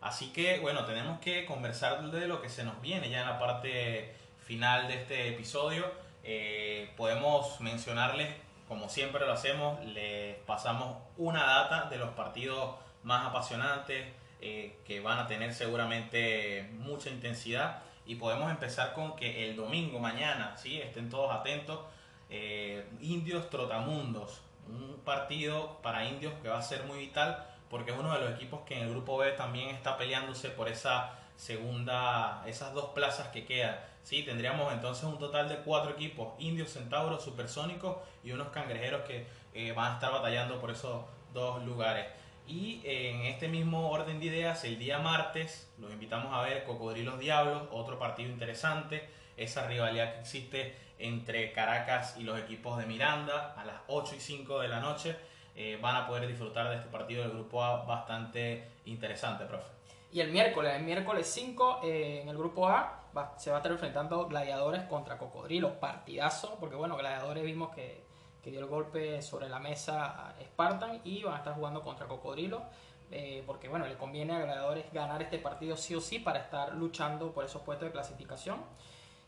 Así 0.00 0.32
que, 0.32 0.60
bueno, 0.60 0.84
tenemos 0.84 1.20
que 1.20 1.44
conversar 1.44 2.10
de 2.10 2.26
lo 2.26 2.40
que 2.40 2.48
se 2.48 2.64
nos 2.64 2.80
viene 2.80 3.10
ya 3.10 3.20
en 3.20 3.26
la 3.26 3.38
parte 3.38 4.14
final 4.44 4.88
de 4.88 5.02
este 5.02 5.28
episodio. 5.28 5.84
Eh, 6.24 6.90
podemos 6.96 7.60
mencionarles, 7.60 8.34
como 8.66 8.88
siempre 8.88 9.26
lo 9.26 9.32
hacemos, 9.32 9.84
les 9.84 10.36
pasamos 10.46 10.96
una 11.16 11.44
data 11.44 11.90
de 11.90 11.98
los 11.98 12.10
partidos 12.10 12.76
más 13.02 13.26
apasionantes 13.26 14.06
eh, 14.40 14.78
que 14.86 15.00
van 15.00 15.18
a 15.18 15.26
tener 15.26 15.52
seguramente 15.52 16.68
mucha 16.74 17.10
intensidad. 17.10 17.82
Y 18.06 18.14
podemos 18.14 18.50
empezar 18.50 18.94
con 18.94 19.16
que 19.16 19.48
el 19.50 19.56
domingo, 19.56 19.98
mañana, 19.98 20.56
¿sí? 20.56 20.80
estén 20.80 21.10
todos 21.10 21.34
atentos 21.34 21.80
eh, 22.30 22.86
indios 23.00 23.48
Trotamundos, 23.50 24.40
un 24.68 25.00
partido 25.04 25.78
para 25.82 26.06
Indios 26.06 26.34
que 26.42 26.48
va 26.48 26.58
a 26.58 26.62
ser 26.62 26.84
muy 26.84 26.98
vital 26.98 27.46
porque 27.70 27.90
es 27.92 27.98
uno 27.98 28.12
de 28.14 28.20
los 28.20 28.34
equipos 28.34 28.60
que 28.66 28.76
en 28.76 28.84
el 28.84 28.90
grupo 28.90 29.18
B 29.18 29.32
también 29.32 29.68
está 29.70 29.96
peleándose 29.96 30.50
por 30.50 30.68
esa 30.68 31.18
segunda, 31.36 32.42
esas 32.46 32.74
dos 32.74 32.90
plazas 32.90 33.28
que 33.28 33.44
quedan. 33.44 33.78
Sí, 34.02 34.22
tendríamos 34.22 34.72
entonces 34.72 35.04
un 35.04 35.18
total 35.18 35.48
de 35.48 35.58
cuatro 35.58 35.92
equipos, 35.92 36.32
Indios, 36.38 36.70
Centauros, 36.70 37.22
Supersónicos 37.22 37.98
y 38.24 38.32
unos 38.32 38.48
cangrejeros 38.48 39.02
que 39.02 39.26
eh, 39.54 39.72
van 39.72 39.92
a 39.92 39.94
estar 39.94 40.12
batallando 40.12 40.60
por 40.60 40.70
esos 40.70 41.04
dos 41.32 41.62
lugares. 41.64 42.06
Y 42.46 42.80
eh, 42.84 43.10
en 43.10 43.26
este 43.26 43.48
mismo 43.48 43.90
orden 43.90 44.18
de 44.18 44.26
ideas, 44.26 44.64
el 44.64 44.78
día 44.78 44.98
martes 44.98 45.70
los 45.78 45.92
invitamos 45.92 46.32
a 46.32 46.42
ver 46.42 46.64
Cocodrilos 46.64 47.18
Diablos, 47.18 47.64
otro 47.70 47.98
partido 47.98 48.30
interesante, 48.30 49.08
esa 49.36 49.66
rivalidad 49.66 50.14
que 50.14 50.20
existe 50.20 50.74
entre 50.98 51.52
Caracas 51.52 52.16
y 52.18 52.22
los 52.22 52.38
equipos 52.38 52.78
de 52.78 52.86
Miranda 52.86 53.54
a 53.56 53.64
las 53.64 53.80
8 53.88 54.14
y 54.16 54.20
5 54.20 54.60
de 54.60 54.68
la 54.68 54.80
noche. 54.80 55.16
Eh, 55.54 55.78
van 55.80 55.96
a 55.96 56.06
poder 56.06 56.28
disfrutar 56.28 56.68
de 56.68 56.76
este 56.76 56.88
partido 56.88 57.22
del 57.22 57.32
grupo 57.32 57.64
A 57.64 57.84
bastante 57.84 58.70
interesante, 58.84 59.44
profe. 59.44 59.66
Y 60.12 60.20
el 60.20 60.30
miércoles, 60.30 60.74
el 60.76 60.84
miércoles 60.84 61.26
5 61.26 61.80
eh, 61.82 62.20
en 62.22 62.28
el 62.28 62.38
grupo 62.38 62.68
A 62.68 63.02
se 63.36 63.50
va 63.50 63.56
a 63.56 63.58
estar 63.58 63.72
enfrentando 63.72 64.26
Gladiadores 64.28 64.84
contra 64.84 65.18
Cocodrilos, 65.18 65.72
partidazo, 65.72 66.56
porque 66.60 66.76
bueno, 66.76 66.96
Gladiadores 66.96 67.42
vimos 67.42 67.74
que, 67.74 68.04
que 68.42 68.50
dio 68.50 68.60
el 68.60 68.66
golpe 68.66 69.20
sobre 69.22 69.48
la 69.48 69.58
mesa 69.58 70.28
a 70.28 70.34
Spartan 70.40 71.00
y 71.04 71.24
van 71.24 71.34
a 71.34 71.38
estar 71.38 71.54
jugando 71.54 71.82
contra 71.82 72.06
Cocodrilos. 72.06 72.62
Eh, 73.10 73.42
porque 73.46 73.68
bueno, 73.68 73.86
le 73.86 73.96
conviene 73.96 74.34
a 74.34 74.38
Gladiadores 74.40 74.92
ganar 74.92 75.22
este 75.22 75.38
partido 75.38 75.76
sí 75.76 75.94
o 75.94 76.00
sí 76.00 76.18
para 76.18 76.40
estar 76.40 76.74
luchando 76.74 77.32
por 77.32 77.44
esos 77.44 77.62
puestos 77.62 77.88
de 77.88 77.92
clasificación. 77.92 78.58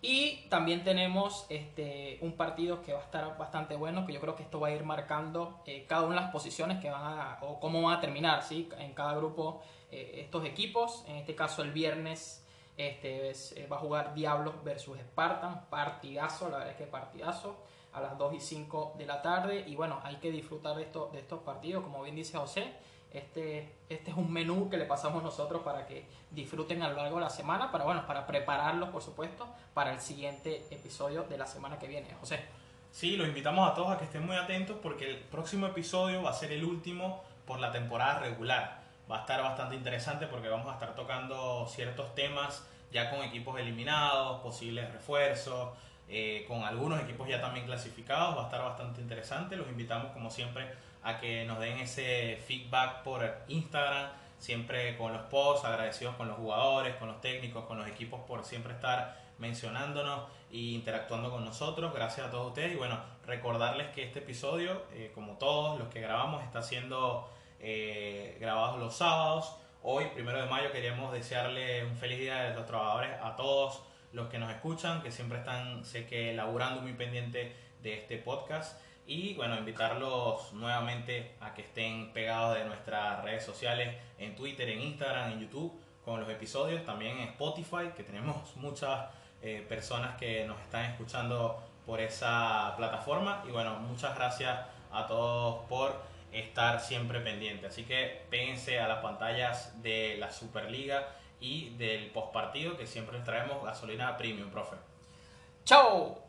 Y 0.02 0.46
también 0.48 0.82
tenemos 0.82 1.44
este, 1.50 2.18
un 2.22 2.32
partido 2.32 2.80
que 2.82 2.94
va 2.94 3.00
a 3.00 3.04
estar 3.04 3.36
bastante 3.36 3.76
bueno, 3.76 4.06
que 4.06 4.14
yo 4.14 4.20
creo 4.20 4.34
que 4.34 4.42
esto 4.42 4.58
va 4.58 4.68
a 4.68 4.70
ir 4.70 4.82
marcando 4.82 5.60
eh, 5.66 5.84
cada 5.86 6.06
una 6.06 6.14
de 6.16 6.20
las 6.22 6.30
posiciones 6.30 6.80
que 6.80 6.88
van 6.88 7.02
a, 7.02 7.38
o 7.42 7.60
cómo 7.60 7.82
van 7.82 7.98
a 7.98 8.00
terminar, 8.00 8.42
¿sí? 8.42 8.68
En 8.78 8.94
cada 8.94 9.14
grupo 9.14 9.60
eh, 9.90 10.22
estos 10.24 10.46
equipos. 10.46 11.04
En 11.06 11.16
este 11.16 11.34
caso 11.34 11.62
el 11.62 11.72
viernes 11.72 12.46
este, 12.78 13.30
eh, 13.30 13.66
va 13.70 13.76
a 13.76 13.80
jugar 13.80 14.14
Diablos 14.14 14.54
versus 14.64 14.98
Spartan, 14.98 15.66
partidazo, 15.68 16.48
la 16.48 16.58
verdad 16.58 16.72
es 16.72 16.78
que 16.78 16.86
partidazo, 16.86 17.56
a 17.92 18.00
las 18.00 18.16
2 18.16 18.34
y 18.34 18.40
5 18.40 18.94
de 18.96 19.04
la 19.04 19.20
tarde. 19.20 19.64
Y 19.66 19.76
bueno, 19.76 20.00
hay 20.02 20.16
que 20.16 20.30
disfrutar 20.30 20.80
esto, 20.80 21.10
de 21.12 21.18
estos 21.18 21.40
partidos, 21.40 21.84
como 21.84 22.02
bien 22.02 22.16
dice 22.16 22.38
José 22.38 22.72
este, 23.12 23.72
este 23.88 24.10
es 24.10 24.16
un 24.16 24.32
menú 24.32 24.70
que 24.70 24.76
le 24.76 24.84
pasamos 24.84 25.22
nosotros 25.22 25.62
para 25.62 25.86
que 25.86 26.06
disfruten 26.30 26.82
a 26.82 26.88
lo 26.88 26.96
largo 26.96 27.16
de 27.16 27.22
la 27.22 27.30
semana, 27.30 27.72
para, 27.72 27.84
bueno, 27.84 28.06
para 28.06 28.26
prepararlos, 28.26 28.90
por 28.90 29.02
supuesto, 29.02 29.46
para 29.74 29.92
el 29.92 30.00
siguiente 30.00 30.66
episodio 30.70 31.24
de 31.24 31.38
la 31.38 31.46
semana 31.46 31.78
que 31.78 31.88
viene. 31.88 32.08
José. 32.20 32.40
Sí, 32.92 33.16
los 33.16 33.28
invitamos 33.28 33.70
a 33.70 33.74
todos 33.74 33.92
a 33.92 33.98
que 33.98 34.04
estén 34.04 34.26
muy 34.26 34.36
atentos 34.36 34.76
porque 34.82 35.08
el 35.08 35.18
próximo 35.18 35.66
episodio 35.66 36.22
va 36.22 36.30
a 36.30 36.34
ser 36.34 36.52
el 36.52 36.64
último 36.64 37.22
por 37.46 37.60
la 37.60 37.70
temporada 37.72 38.20
regular. 38.20 38.80
Va 39.10 39.18
a 39.18 39.20
estar 39.20 39.42
bastante 39.42 39.74
interesante 39.74 40.26
porque 40.26 40.48
vamos 40.48 40.68
a 40.68 40.74
estar 40.74 40.94
tocando 40.94 41.66
ciertos 41.68 42.14
temas 42.14 42.64
ya 42.92 43.10
con 43.10 43.20
equipos 43.22 43.58
eliminados, 43.58 44.40
posibles 44.40 44.92
refuerzos, 44.92 45.70
eh, 46.08 46.44
con 46.48 46.64
algunos 46.64 47.00
equipos 47.00 47.28
ya 47.28 47.40
también 47.40 47.66
clasificados. 47.66 48.36
Va 48.36 48.42
a 48.42 48.44
estar 48.46 48.62
bastante 48.62 49.00
interesante. 49.00 49.56
Los 49.56 49.68
invitamos 49.68 50.12
como 50.12 50.30
siempre 50.30 50.66
a 51.02 51.18
que 51.18 51.44
nos 51.44 51.58
den 51.60 51.78
ese 51.78 52.38
feedback 52.46 53.02
por 53.02 53.44
Instagram, 53.48 54.10
siempre 54.38 54.96
con 54.96 55.12
los 55.12 55.22
posts, 55.22 55.66
agradecidos 55.66 56.16
con 56.16 56.28
los 56.28 56.36
jugadores, 56.36 56.96
con 56.96 57.08
los 57.08 57.20
técnicos, 57.20 57.64
con 57.64 57.78
los 57.78 57.88
equipos 57.88 58.20
por 58.26 58.44
siempre 58.44 58.74
estar 58.74 59.18
mencionándonos 59.38 60.28
e 60.50 60.58
interactuando 60.58 61.30
con 61.30 61.44
nosotros. 61.44 61.92
Gracias 61.94 62.26
a 62.26 62.30
todos 62.30 62.48
ustedes 62.48 62.72
y 62.72 62.76
bueno, 62.76 63.00
recordarles 63.26 63.88
que 63.88 64.04
este 64.04 64.20
episodio, 64.20 64.82
eh, 64.92 65.10
como 65.14 65.38
todos 65.38 65.78
los 65.78 65.88
que 65.88 66.00
grabamos, 66.00 66.44
está 66.44 66.62
siendo 66.62 67.30
eh, 67.58 68.36
grabado 68.40 68.76
los 68.76 68.94
sábados. 68.94 69.56
Hoy, 69.82 70.06
primero 70.14 70.40
de 70.40 70.46
mayo, 70.46 70.70
queríamos 70.72 71.12
desearle 71.12 71.84
un 71.84 71.96
feliz 71.96 72.18
día 72.18 72.42
de 72.42 72.54
los 72.54 72.66
trabajadores 72.66 73.12
a 73.22 73.34
todos 73.36 73.82
los 74.12 74.28
que 74.28 74.38
nos 74.38 74.50
escuchan, 74.50 75.02
que 75.02 75.10
siempre 75.10 75.38
están, 75.38 75.84
sé 75.84 76.06
que, 76.06 76.34
laburando 76.34 76.82
muy 76.82 76.92
pendiente 76.92 77.56
de 77.82 77.94
este 77.94 78.18
podcast. 78.18 78.78
Y 79.10 79.34
bueno, 79.34 79.58
invitarlos 79.58 80.52
nuevamente 80.52 81.32
a 81.40 81.52
que 81.52 81.62
estén 81.62 82.12
pegados 82.12 82.56
de 82.56 82.64
nuestras 82.64 83.24
redes 83.24 83.44
sociales 83.44 83.96
en 84.20 84.36
Twitter, 84.36 84.68
en 84.68 84.82
Instagram, 84.82 85.32
en 85.32 85.40
YouTube, 85.40 85.76
con 86.04 86.20
los 86.20 86.28
episodios, 86.28 86.84
también 86.84 87.18
en 87.18 87.30
Spotify, 87.30 87.90
que 87.96 88.04
tenemos 88.04 88.36
muchas 88.54 89.08
eh, 89.42 89.66
personas 89.68 90.16
que 90.16 90.44
nos 90.46 90.60
están 90.60 90.84
escuchando 90.84 91.60
por 91.84 92.00
esa 92.00 92.72
plataforma. 92.76 93.42
Y 93.48 93.50
bueno, 93.50 93.80
muchas 93.80 94.14
gracias 94.14 94.56
a 94.92 95.08
todos 95.08 95.64
por 95.68 96.00
estar 96.30 96.78
siempre 96.78 97.18
pendiente. 97.18 97.66
Así 97.66 97.82
que 97.82 98.22
péguense 98.30 98.78
a 98.78 98.86
las 98.86 99.02
pantallas 99.02 99.82
de 99.82 100.18
la 100.20 100.30
Superliga 100.30 101.08
y 101.40 101.70
del 101.70 102.12
postpartido 102.12 102.76
que 102.76 102.86
siempre 102.86 103.16
les 103.16 103.24
traemos 103.24 103.64
gasolina 103.64 104.16
premium, 104.16 104.50
profe. 104.50 104.76
¡Chao! 105.64 106.22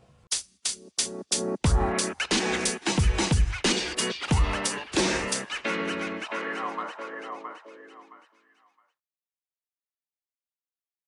you 7.42 8.10
más. 8.10 8.41